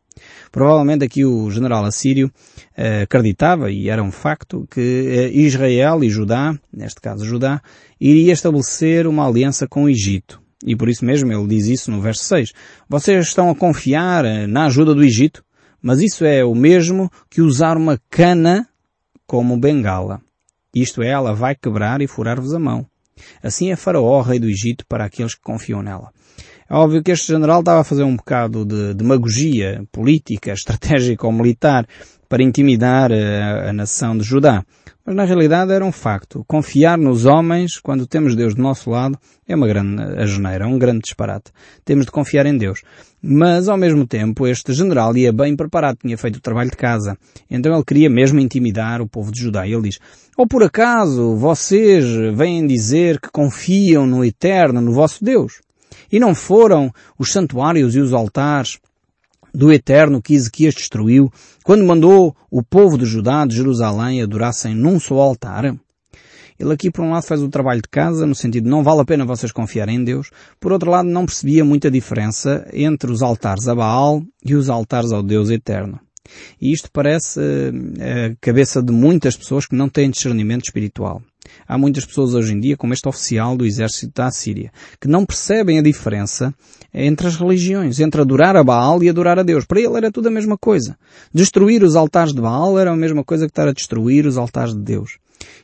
Provavelmente 0.51 1.03
aqui 1.03 1.25
o 1.25 1.49
general 1.49 1.85
assírio 1.85 2.31
eh, 2.75 3.03
acreditava, 3.03 3.71
e 3.71 3.89
era 3.89 4.03
um 4.03 4.11
facto, 4.11 4.67
que 4.69 4.79
eh, 4.79 5.31
Israel 5.31 6.03
e 6.03 6.09
Judá, 6.09 6.57
neste 6.71 7.01
caso 7.01 7.25
Judá, 7.25 7.61
iria 7.99 8.33
estabelecer 8.33 9.07
uma 9.07 9.27
aliança 9.27 9.67
com 9.67 9.83
o 9.83 9.89
Egito. 9.89 10.41
E 10.65 10.75
por 10.75 10.89
isso 10.89 11.05
mesmo 11.05 11.31
ele 11.31 11.47
diz 11.47 11.67
isso 11.67 11.91
no 11.91 12.01
verso 12.01 12.23
6. 12.25 12.51
Vocês 12.87 13.27
estão 13.27 13.49
a 13.49 13.55
confiar 13.55 14.25
eh, 14.25 14.47
na 14.47 14.65
ajuda 14.65 14.93
do 14.93 15.03
Egito, 15.03 15.43
mas 15.81 16.01
isso 16.01 16.25
é 16.25 16.43
o 16.43 16.53
mesmo 16.53 17.09
que 17.29 17.41
usar 17.41 17.77
uma 17.77 17.99
cana 18.09 18.67
como 19.25 19.57
bengala. 19.57 20.21
Isto 20.73 21.01
é, 21.01 21.09
ela 21.09 21.33
vai 21.33 21.55
quebrar 21.55 22.01
e 22.01 22.07
furar-vos 22.07 22.53
a 22.53 22.59
mão. 22.59 22.85
Assim 23.41 23.71
é 23.71 23.75
Faraó, 23.75 24.21
rei 24.21 24.39
do 24.39 24.49
Egito, 24.49 24.85
para 24.87 25.05
aqueles 25.05 25.35
que 25.35 25.41
confiam 25.41 25.81
nela. 25.81 26.11
É 26.69 26.75
óbvio 26.75 27.01
que 27.01 27.11
este 27.11 27.33
general 27.33 27.61
estava 27.61 27.81
a 27.81 27.83
fazer 27.83 28.03
um 28.03 28.15
bocado 28.15 28.63
de 28.63 28.93
demagogia 28.93 29.83
política, 29.91 30.51
estratégica 30.53 31.25
ou 31.25 31.33
militar 31.33 31.87
para 32.29 32.43
intimidar 32.43 33.11
a, 33.11 33.15
eh, 33.15 33.69
a 33.69 33.73
nação 33.73 34.15
de 34.15 34.23
Judá. 34.23 34.63
Mas 35.03 35.15
na 35.15 35.25
realidade 35.25 35.71
era 35.71 35.83
um 35.83 35.91
facto. 35.91 36.45
Confiar 36.47 36.95
nos 36.95 37.25
homens, 37.25 37.79
quando 37.79 38.05
temos 38.05 38.35
Deus 38.35 38.53
do 38.53 38.61
nosso 38.61 38.91
lado, 38.91 39.17
é 39.47 39.55
uma 39.55 39.67
grande 39.67 40.03
asneira, 40.21 40.67
um 40.67 40.77
grande 40.77 40.99
disparate. 40.99 41.51
Temos 41.83 42.05
de 42.05 42.11
confiar 42.11 42.45
em 42.45 42.55
Deus. 42.55 42.83
Mas 43.19 43.67
ao 43.67 43.75
mesmo 43.75 44.05
tempo, 44.05 44.45
este 44.45 44.71
general 44.71 45.17
ia 45.17 45.33
bem 45.33 45.55
preparado, 45.55 45.97
tinha 45.99 46.15
feito 46.19 46.35
o 46.35 46.41
trabalho 46.41 46.69
de 46.69 46.77
casa. 46.77 47.17
Então 47.49 47.73
ele 47.73 47.83
queria 47.83 48.11
mesmo 48.11 48.39
intimidar 48.39 49.01
o 49.01 49.09
povo 49.09 49.31
de 49.31 49.41
Judá. 49.41 49.65
E 49.65 49.73
ele 49.73 49.89
diz, 49.89 49.97
ou 50.37 50.45
por 50.45 50.61
acaso 50.61 51.35
vocês 51.35 52.05
vêm 52.35 52.67
dizer 52.67 53.19
que 53.19 53.31
confiam 53.31 54.05
no 54.05 54.23
Eterno, 54.23 54.79
no 54.79 54.93
vosso 54.93 55.25
Deus? 55.25 55.53
E 56.11 56.19
não 56.19 56.33
foram 56.33 56.91
os 57.17 57.31
santuários 57.31 57.95
e 57.95 57.99
os 57.99 58.13
altares 58.13 58.79
do 59.53 59.71
Eterno 59.71 60.21
que 60.21 60.35
Ezequias 60.35 60.75
destruiu, 60.75 61.31
quando 61.63 61.85
mandou 61.85 62.35
o 62.51 62.63
povo 62.63 62.97
de 62.97 63.05
Judá, 63.05 63.45
de 63.45 63.55
Jerusalém, 63.55 64.21
adorassem 64.21 64.75
num 64.75 64.99
só 64.99 65.19
altar? 65.19 65.75
Ele 66.59 66.73
aqui, 66.73 66.91
por 66.91 67.05
um 67.05 67.11
lado, 67.11 67.23
faz 67.23 67.41
o 67.41 67.47
trabalho 67.47 67.81
de 67.81 67.87
casa, 67.87 68.25
no 68.25 68.35
sentido 68.35 68.69
não 68.69 68.83
vale 68.83 68.99
a 68.99 69.05
pena 69.05 69.25
vocês 69.25 69.51
confiarem 69.51 69.95
em 69.95 70.03
Deus. 70.03 70.29
Por 70.59 70.73
outro 70.73 70.91
lado, 70.91 71.07
não 71.07 71.25
percebia 71.25 71.63
muita 71.63 71.89
diferença 71.89 72.67
entre 72.73 73.09
os 73.09 73.21
altares 73.21 73.67
a 73.69 73.73
Baal 73.73 74.21
e 74.45 74.55
os 74.55 74.69
altares 74.69 75.13
ao 75.13 75.23
Deus 75.23 75.49
Eterno. 75.49 75.99
E 76.59 76.73
isto 76.73 76.89
parece 76.91 77.39
uh, 77.39 78.33
a 78.33 78.35
cabeça 78.41 78.83
de 78.83 78.91
muitas 78.91 79.37
pessoas 79.37 79.65
que 79.65 79.75
não 79.75 79.87
têm 79.87 80.09
discernimento 80.09 80.65
espiritual. 80.65 81.21
Há 81.67 81.77
muitas 81.77 82.05
pessoas 82.05 82.33
hoje 82.33 82.53
em 82.53 82.59
dia, 82.59 82.77
como 82.77 82.93
este 82.93 83.07
oficial 83.07 83.55
do 83.55 83.65
exército 83.65 84.13
da 84.15 84.31
Síria, 84.31 84.71
que 84.99 85.07
não 85.07 85.25
percebem 85.25 85.79
a 85.79 85.81
diferença 85.81 86.53
entre 86.93 87.27
as 87.27 87.35
religiões, 87.35 87.99
entre 87.99 88.21
adorar 88.21 88.55
a 88.55 88.63
Baal 88.63 89.03
e 89.03 89.09
adorar 89.09 89.39
a 89.39 89.43
Deus. 89.43 89.65
Para 89.65 89.79
ele 89.79 89.97
era 89.97 90.11
tudo 90.11 90.27
a 90.27 90.31
mesma 90.31 90.57
coisa. 90.57 90.97
Destruir 91.33 91.83
os 91.83 91.95
altares 91.95 92.33
de 92.33 92.41
Baal 92.41 92.77
era 92.79 92.91
a 92.91 92.95
mesma 92.95 93.23
coisa 93.23 93.45
que 93.45 93.51
estar 93.51 93.67
a 93.67 93.73
destruir 93.73 94.25
os 94.25 94.37
altares 94.37 94.73
de 94.73 94.81
Deus. 94.81 95.17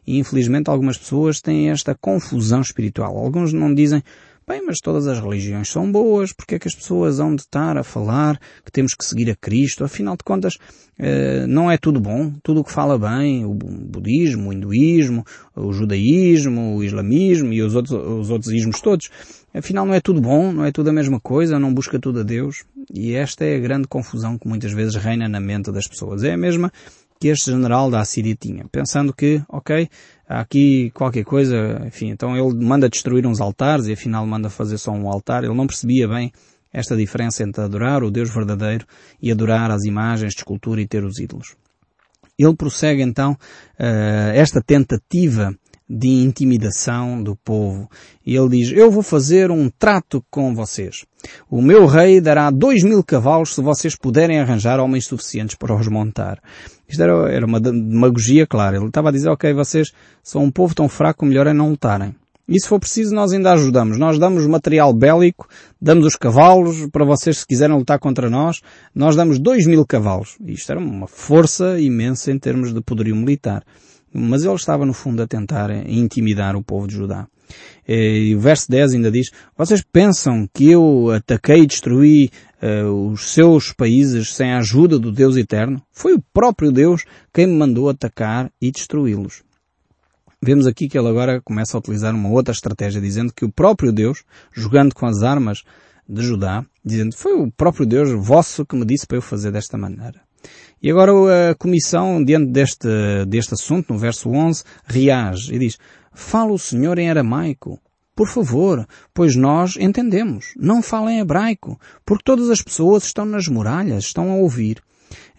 E 0.05 0.17
infelizmente 0.19 0.69
algumas 0.69 0.97
pessoas 0.97 1.41
têm 1.41 1.69
esta 1.69 1.95
confusão 1.95 2.61
espiritual. 2.61 3.17
Alguns 3.17 3.51
não 3.51 3.73
dizem, 3.73 4.03
Bem, 4.47 4.61
mas 4.63 4.77
todas 4.77 5.07
as 5.07 5.19
religiões 5.19 5.67
são 5.69 5.91
boas, 5.91 6.31
porque 6.31 6.53
é 6.53 6.59
que 6.59 6.67
as 6.67 6.75
pessoas 6.75 7.19
hão 7.19 7.35
de 7.35 7.41
estar 7.41 7.77
a 7.77 7.83
falar 7.83 8.39
que 8.63 8.71
temos 8.71 8.93
que 8.93 9.03
seguir 9.03 9.27
a 9.31 9.35
Cristo? 9.35 9.83
Afinal 9.83 10.15
de 10.15 10.23
contas, 10.23 10.53
eh, 10.99 11.47
não 11.47 11.71
é 11.71 11.79
tudo 11.79 11.99
bom, 11.99 12.31
tudo 12.43 12.61
o 12.61 12.63
que 12.63 12.71
fala 12.71 12.95
bem, 12.95 13.43
o 13.43 13.55
budismo, 13.55 14.49
o 14.49 14.53
hinduísmo, 14.53 15.25
o 15.55 15.73
judaísmo, 15.73 16.75
o 16.75 16.83
islamismo 16.83 17.51
e 17.53 17.63
os 17.63 17.73
outros, 17.73 17.93
os 17.93 18.29
outros 18.29 18.53
ismos 18.53 18.79
todos. 18.81 19.09
Afinal 19.51 19.83
não 19.83 19.95
é 19.95 19.99
tudo 19.99 20.21
bom, 20.21 20.51
não 20.51 20.63
é 20.63 20.71
tudo 20.71 20.91
a 20.91 20.93
mesma 20.93 21.19
coisa, 21.19 21.57
não 21.57 21.73
busca 21.73 21.97
tudo 21.97 22.19
a 22.19 22.23
Deus. 22.23 22.65
E 22.93 23.15
esta 23.15 23.45
é 23.45 23.55
a 23.55 23.59
grande 23.59 23.87
confusão 23.87 24.37
que 24.37 24.47
muitas 24.47 24.71
vezes 24.73 24.95
reina 24.95 25.27
na 25.27 25.39
mente 25.39 25.71
das 25.71 25.87
pessoas. 25.87 26.23
É 26.23 26.33
a 26.33 26.37
mesma 26.37 26.71
que 27.19 27.29
este 27.29 27.51
general 27.51 27.89
da 27.89 28.01
Assíria 28.01 28.35
tinha, 28.35 28.65
pensando 28.71 29.13
que, 29.13 29.41
ok, 29.49 29.89
há 30.27 30.41
aqui 30.41 30.91
qualquer 30.91 31.23
coisa, 31.23 31.81
enfim, 31.85 32.09
então 32.09 32.35
ele 32.35 32.65
manda 32.65 32.89
destruir 32.89 33.25
uns 33.25 33.39
altares 33.39 33.87
e 33.87 33.93
afinal 33.93 34.25
manda 34.25 34.49
fazer 34.49 34.77
só 34.77 34.91
um 34.91 35.09
altar. 35.09 35.43
Ele 35.43 35.53
não 35.53 35.67
percebia 35.67 36.07
bem 36.07 36.31
esta 36.73 36.95
diferença 36.95 37.43
entre 37.43 37.63
adorar 37.63 38.03
o 38.03 38.11
Deus 38.11 38.29
verdadeiro 38.33 38.85
e 39.21 39.31
adorar 39.31 39.71
as 39.71 39.85
imagens 39.85 40.33
de 40.33 40.39
escultura 40.39 40.81
e 40.81 40.87
ter 40.87 41.03
os 41.05 41.19
ídolos. 41.19 41.55
Ele 42.37 42.55
prossegue 42.55 43.01
então 43.01 43.31
uh, 43.31 44.31
esta 44.33 44.61
tentativa 44.61 45.55
de 45.87 46.07
intimidação 46.07 47.21
do 47.21 47.35
povo. 47.35 47.89
E 48.25 48.35
ele 48.35 48.57
diz, 48.57 48.71
eu 48.71 48.89
vou 48.89 49.03
fazer 49.03 49.51
um 49.51 49.69
trato 49.69 50.23
com 50.29 50.53
vocês. 50.53 51.05
O 51.49 51.61
meu 51.61 51.85
rei 51.85 52.19
dará 52.19 52.49
dois 52.49 52.83
mil 52.83 53.03
cavalos 53.03 53.53
se 53.53 53.61
vocês 53.61 53.95
puderem 53.95 54.39
arranjar 54.39 54.79
homens 54.79 55.05
suficientes 55.05 55.55
para 55.55 55.75
os 55.75 55.87
montar. 55.87 56.41
Isto 56.87 57.03
era, 57.03 57.31
era 57.31 57.45
uma 57.45 57.59
demagogia 57.59 58.45
clara. 58.45 58.77
Ele 58.77 58.87
estava 58.87 59.09
a 59.09 59.11
dizer, 59.11 59.29
ok, 59.29 59.53
vocês 59.53 59.91
são 60.23 60.43
um 60.43 60.51
povo 60.51 60.75
tão 60.75 60.87
fraco, 60.87 61.25
melhor 61.25 61.47
é 61.47 61.53
não 61.53 61.69
lutarem. 61.69 62.15
E 62.47 62.59
se 62.59 62.67
for 62.67 62.79
preciso, 62.79 63.13
nós 63.13 63.33
ainda 63.33 63.53
ajudamos. 63.53 63.97
Nós 63.97 64.19
damos 64.19 64.45
material 64.45 64.93
bélico, 64.93 65.47
damos 65.81 66.05
os 66.05 66.15
cavalos 66.15 66.87
para 66.91 67.03
vocês 67.03 67.39
se 67.39 67.47
quiserem 67.47 67.75
lutar 67.75 67.97
contra 67.97 68.29
nós. 68.29 68.61
Nós 68.93 69.15
damos 69.15 69.39
dois 69.39 69.65
mil 69.65 69.83
cavalos. 69.85 70.37
Isto 70.45 70.71
era 70.71 70.79
uma 70.79 71.07
força 71.07 71.79
imensa 71.79 72.31
em 72.31 72.37
termos 72.37 72.71
de 72.71 72.81
poderio 72.81 73.15
militar. 73.15 73.63
Mas 74.13 74.45
ele 74.45 74.53
estava 74.53 74.85
no 74.85 74.93
fundo 74.93 75.23
a 75.23 75.27
tentar 75.27 75.71
intimidar 75.87 76.55
o 76.55 76.63
povo 76.63 76.87
de 76.87 76.95
Judá. 76.95 77.27
E 77.87 78.33
o 78.35 78.39
verso 78.39 78.69
10 78.69 78.93
ainda 78.93 79.11
diz, 79.11 79.31
vocês 79.57 79.83
pensam 79.83 80.47
que 80.53 80.71
eu 80.71 81.11
ataquei 81.11 81.61
e 81.61 81.67
destruí 81.67 82.31
uh, 82.65 83.11
os 83.11 83.33
seus 83.33 83.71
países 83.71 84.33
sem 84.33 84.51
a 84.51 84.57
ajuda 84.57 84.97
do 84.97 85.11
Deus 85.11 85.37
Eterno? 85.37 85.81
Foi 85.91 86.13
o 86.13 86.23
próprio 86.33 86.71
Deus 86.71 87.05
quem 87.33 87.47
me 87.47 87.53
mandou 87.53 87.89
atacar 87.89 88.51
e 88.59 88.71
destruí-los. 88.71 89.43
Vemos 90.41 90.67
aqui 90.67 90.87
que 90.87 90.97
ele 90.97 91.07
agora 91.07 91.41
começa 91.41 91.77
a 91.77 91.79
utilizar 91.79 92.13
uma 92.13 92.29
outra 92.29 92.53
estratégia, 92.53 93.01
dizendo 93.01 93.33
que 93.33 93.45
o 93.45 93.51
próprio 93.51 93.91
Deus, 93.91 94.23
jogando 94.53 94.93
com 94.93 95.05
as 95.05 95.23
armas 95.23 95.63
de 96.07 96.21
Judá, 96.21 96.63
dizendo, 96.83 97.15
foi 97.15 97.33
o 97.33 97.51
próprio 97.51 97.85
Deus 97.85 98.11
vosso 98.11 98.65
que 98.65 98.75
me 98.75 98.85
disse 98.85 99.07
para 99.07 99.17
eu 99.17 99.21
fazer 99.21 99.51
desta 99.51 99.77
maneira. 99.77 100.21
E 100.81 100.91
agora 100.91 101.51
a 101.51 101.55
comissão, 101.55 102.23
diante 102.23 102.51
deste, 102.51 102.87
deste 103.27 103.55
assunto, 103.55 103.91
no 103.91 103.99
verso 103.99 104.29
11, 104.29 104.63
reage 104.85 105.55
e 105.55 105.57
diz, 105.57 105.77
fala 106.13 106.51
o 106.51 106.59
Senhor 106.59 106.99
em 106.99 107.09
aramaico. 107.09 107.79
Por 108.15 108.27
favor, 108.27 108.87
pois 109.13 109.35
nós 109.35 109.75
entendemos. 109.77 110.53
Não 110.57 110.81
fala 110.81 111.11
em 111.11 111.19
hebraico, 111.19 111.77
porque 112.05 112.23
todas 112.23 112.49
as 112.49 112.61
pessoas 112.61 113.03
estão 113.03 113.25
nas 113.25 113.47
muralhas, 113.47 114.05
estão 114.05 114.31
a 114.31 114.35
ouvir. 114.35 114.81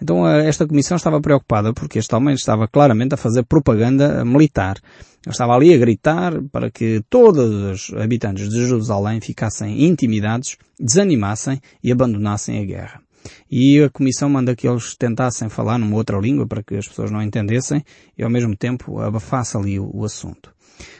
Então 0.00 0.28
esta 0.28 0.66
comissão 0.66 0.96
estava 0.96 1.20
preocupada 1.20 1.72
porque 1.72 1.98
este 1.98 2.14
homem 2.14 2.34
estava 2.34 2.68
claramente 2.68 3.14
a 3.14 3.16
fazer 3.16 3.44
propaganda 3.44 4.24
militar. 4.24 4.76
Ele 5.24 5.32
estava 5.32 5.54
ali 5.54 5.72
a 5.74 5.78
gritar 5.78 6.40
para 6.52 6.70
que 6.70 7.02
todos 7.10 7.90
os 7.90 7.94
habitantes 7.98 8.48
de 8.48 8.66
Jerusalém 8.66 9.20
ficassem 9.20 9.84
intimidados, 9.84 10.56
desanimassem 10.78 11.60
e 11.82 11.90
abandonassem 11.90 12.60
a 12.60 12.64
guerra. 12.64 13.00
E 13.50 13.82
a 13.82 13.90
Comissão 13.90 14.28
manda 14.28 14.54
que 14.54 14.68
eles 14.68 14.94
tentassem 14.96 15.48
falar 15.48 15.78
numa 15.78 15.96
outra 15.96 16.18
língua 16.18 16.46
para 16.46 16.62
que 16.62 16.76
as 16.76 16.86
pessoas 16.86 17.10
não 17.10 17.22
entendessem 17.22 17.84
e 18.16 18.22
ao 18.22 18.30
mesmo 18.30 18.56
tempo 18.56 19.00
abafasse 19.00 19.56
ali 19.56 19.80
o 19.80 20.04
assunto. 20.04 20.55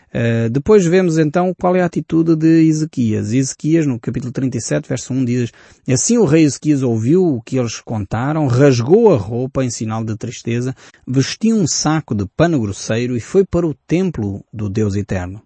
Uh, 0.09 0.49
depois 0.49 0.87
vemos 0.87 1.19
então 1.19 1.53
qual 1.59 1.77
é 1.77 1.83
a 1.83 1.87
atitude 1.87 2.35
de 2.35 2.67
Ezequias. 2.69 3.33
Ezequias, 3.33 3.87
no 3.87 4.01
capítulo 4.01 4.33
37, 4.33 4.89
verso 4.89 5.13
1, 5.13 5.25
diz 5.25 5.53
Assim 5.89 6.17
o 6.17 6.25
rei 6.25 6.45
Ezequias 6.45 6.83
ouviu 6.83 7.25
o 7.25 7.43
que 7.43 7.59
eles 7.59 7.81
contaram, 7.81 8.47
rasgou 8.47 9.13
a 9.13 9.17
roupa 9.17 9.65
em 9.65 9.71
sinal 9.71 10.03
de 10.05 10.17
tristeza, 10.17 10.75
vestiu 11.07 11.57
um 11.57 11.67
saco 11.67 12.15
de 12.15 12.27
pano 12.37 12.59
grosseiro 12.59 13.17
e 13.17 13.21
foi 13.21 13.45
para 13.45 13.67
o 13.67 13.75
templo 13.75 14.43
do 14.53 14.71
Deus 14.71 14.95
Eterno. 14.95 15.43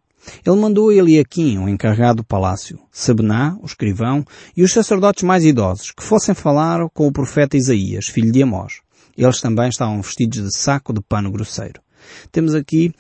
Ele 0.47 0.57
mandou 0.57 0.93
Eliaquim, 0.93 1.59
o 1.59 1.69
encarregado 1.69 2.19
do 2.19 2.25
palácio, 2.25 2.79
Sabená, 2.93 3.57
o 3.61 3.67
escrivão, 3.67 4.25
e 4.57 4.63
os 4.63 4.73
sacerdotes 4.73 5.23
mais 5.23 5.45
idosos, 5.45 5.93
que 5.93 6.03
fossem 6.03 6.35
falar 6.35 6.89
com 6.91 7.07
o 7.07 7.13
profeta 7.13 7.57
Isaías, 7.57 8.07
filho 8.07 8.31
de 8.31 8.43
Amós. 8.43 8.81
Eles 9.17 9.41
também 9.41 9.69
estavam 9.69 10.01
vestidos 10.01 10.43
de 10.43 10.57
saco 10.57 10.93
de 10.93 11.01
pano 11.01 11.31
grosseiro. 11.31 11.81
Temos 12.31 12.55
aqui 12.55 12.93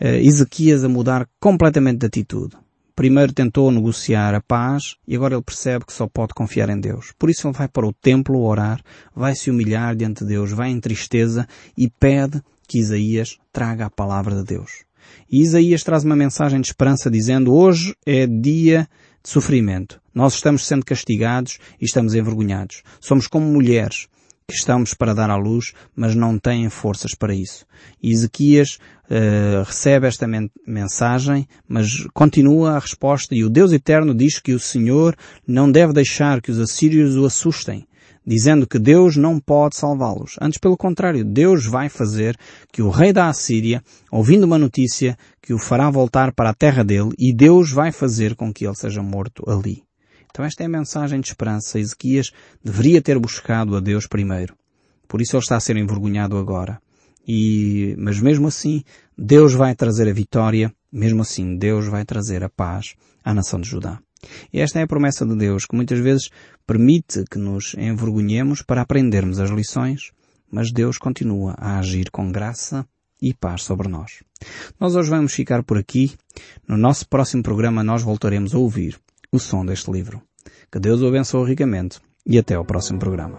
Ezequias 0.00 0.84
a 0.84 0.88
mudar 0.88 1.28
completamente 1.40 1.98
de 1.98 2.06
atitude. 2.06 2.56
Primeiro 2.96 3.32
tentou 3.32 3.72
negociar 3.72 4.34
a 4.34 4.40
paz 4.40 4.94
e 5.06 5.16
agora 5.16 5.34
ele 5.34 5.42
percebe 5.42 5.84
que 5.84 5.92
só 5.92 6.06
pode 6.06 6.32
confiar 6.32 6.68
em 6.68 6.78
Deus. 6.78 7.12
Por 7.18 7.28
isso 7.28 7.48
ele 7.48 7.56
vai 7.56 7.66
para 7.66 7.86
o 7.86 7.92
templo 7.92 8.40
orar, 8.40 8.80
vai 9.14 9.34
se 9.34 9.50
humilhar 9.50 9.96
diante 9.96 10.20
de 10.20 10.28
Deus, 10.28 10.52
vai 10.52 10.70
em 10.70 10.78
tristeza 10.78 11.46
e 11.76 11.90
pede 11.90 12.40
que 12.68 12.78
Isaías 12.78 13.36
traga 13.52 13.86
a 13.86 13.90
palavra 13.90 14.36
de 14.36 14.44
Deus. 14.44 14.84
E 15.30 15.42
Isaías 15.42 15.82
traz 15.82 16.04
uma 16.04 16.14
mensagem 16.14 16.60
de 16.60 16.68
esperança 16.68 17.10
dizendo 17.10 17.52
hoje 17.52 17.96
é 18.06 18.26
dia 18.26 18.88
de 19.22 19.30
sofrimento. 19.30 20.00
Nós 20.14 20.34
estamos 20.34 20.64
sendo 20.64 20.84
castigados 20.84 21.58
e 21.80 21.84
estamos 21.84 22.14
envergonhados. 22.14 22.82
Somos 23.00 23.26
como 23.26 23.44
mulheres 23.44 24.06
estamos 24.50 24.92
para 24.92 25.14
dar 25.14 25.30
à 25.30 25.36
luz, 25.36 25.72
mas 25.96 26.14
não 26.14 26.38
têm 26.38 26.68
forças 26.68 27.14
para 27.14 27.34
isso. 27.34 27.64
E 28.02 28.12
Ezequias 28.12 28.78
uh, 29.04 29.64
recebe 29.64 30.06
esta 30.06 30.26
men 30.26 30.50
mensagem, 30.66 31.48
mas 31.66 32.06
continua 32.12 32.72
a 32.72 32.78
resposta 32.78 33.34
e 33.34 33.42
o 33.42 33.50
Deus 33.50 33.72
Eterno 33.72 34.14
diz 34.14 34.38
que 34.38 34.52
o 34.52 34.60
Senhor 34.60 35.16
não 35.46 35.70
deve 35.70 35.92
deixar 35.92 36.42
que 36.42 36.50
os 36.50 36.58
assírios 36.58 37.16
o 37.16 37.24
assustem 37.24 37.86
dizendo 38.26 38.66
que 38.66 38.78
Deus 38.78 39.18
não 39.18 39.38
pode 39.38 39.76
salvá-los. 39.76 40.36
Antes, 40.40 40.58
pelo 40.58 40.78
contrário, 40.78 41.22
Deus 41.22 41.66
vai 41.66 41.90
fazer 41.90 42.34
que 42.72 42.80
o 42.80 42.88
rei 42.88 43.12
da 43.12 43.28
Assíria, 43.28 43.82
ouvindo 44.10 44.44
uma 44.44 44.56
notícia, 44.56 45.14
que 45.42 45.52
o 45.52 45.58
fará 45.58 45.90
voltar 45.90 46.32
para 46.32 46.48
a 46.48 46.54
terra 46.54 46.82
dele 46.82 47.10
e 47.18 47.34
Deus 47.34 47.70
vai 47.70 47.92
fazer 47.92 48.34
com 48.34 48.50
que 48.50 48.66
ele 48.66 48.76
seja 48.76 49.02
morto 49.02 49.44
ali. 49.46 49.82
Então 50.34 50.44
esta 50.44 50.64
é 50.64 50.66
a 50.66 50.68
mensagem 50.68 51.20
de 51.20 51.28
esperança. 51.28 51.78
Ezequias 51.78 52.32
deveria 52.62 53.00
ter 53.00 53.16
buscado 53.20 53.76
a 53.76 53.80
Deus 53.80 54.08
primeiro. 54.08 54.56
Por 55.06 55.22
isso 55.22 55.36
ele 55.36 55.44
está 55.44 55.56
a 55.56 55.60
ser 55.60 55.76
envergonhado 55.76 56.36
agora. 56.36 56.82
E, 57.24 57.94
mas 57.96 58.18
mesmo 58.18 58.48
assim, 58.48 58.82
Deus 59.16 59.54
vai 59.54 59.76
trazer 59.76 60.08
a 60.08 60.12
vitória, 60.12 60.74
mesmo 60.90 61.22
assim, 61.22 61.56
Deus 61.56 61.86
vai 61.86 62.04
trazer 62.04 62.42
a 62.42 62.48
paz 62.48 62.96
à 63.22 63.32
nação 63.32 63.60
de 63.60 63.68
Judá. 63.68 64.00
E 64.52 64.58
esta 64.58 64.80
é 64.80 64.82
a 64.82 64.88
promessa 64.88 65.24
de 65.24 65.36
Deus, 65.36 65.66
que 65.66 65.76
muitas 65.76 66.00
vezes 66.00 66.28
permite 66.66 67.22
que 67.30 67.38
nos 67.38 67.76
envergonhemos 67.78 68.60
para 68.60 68.82
aprendermos 68.82 69.38
as 69.38 69.50
lições, 69.50 70.10
mas 70.50 70.72
Deus 70.72 70.98
continua 70.98 71.54
a 71.56 71.78
agir 71.78 72.10
com 72.10 72.32
graça 72.32 72.84
e 73.22 73.32
paz 73.32 73.62
sobre 73.62 73.86
nós. 73.86 74.24
Nós 74.80 74.96
hoje 74.96 75.10
vamos 75.10 75.32
ficar 75.32 75.62
por 75.62 75.78
aqui. 75.78 76.12
No 76.66 76.76
nosso 76.76 77.08
próximo 77.08 77.42
programa 77.44 77.84
nós 77.84 78.02
voltaremos 78.02 78.52
a 78.52 78.58
ouvir 78.58 78.98
o 79.34 79.38
som 79.40 79.66
deste 79.66 79.90
livro. 79.90 80.22
Que 80.70 80.78
Deus 80.78 81.02
o 81.02 81.08
abençoe 81.08 81.48
ricamente 81.48 81.98
e 82.24 82.38
até 82.38 82.54
ao 82.54 82.64
próximo 82.64 83.00
programa. 83.00 83.32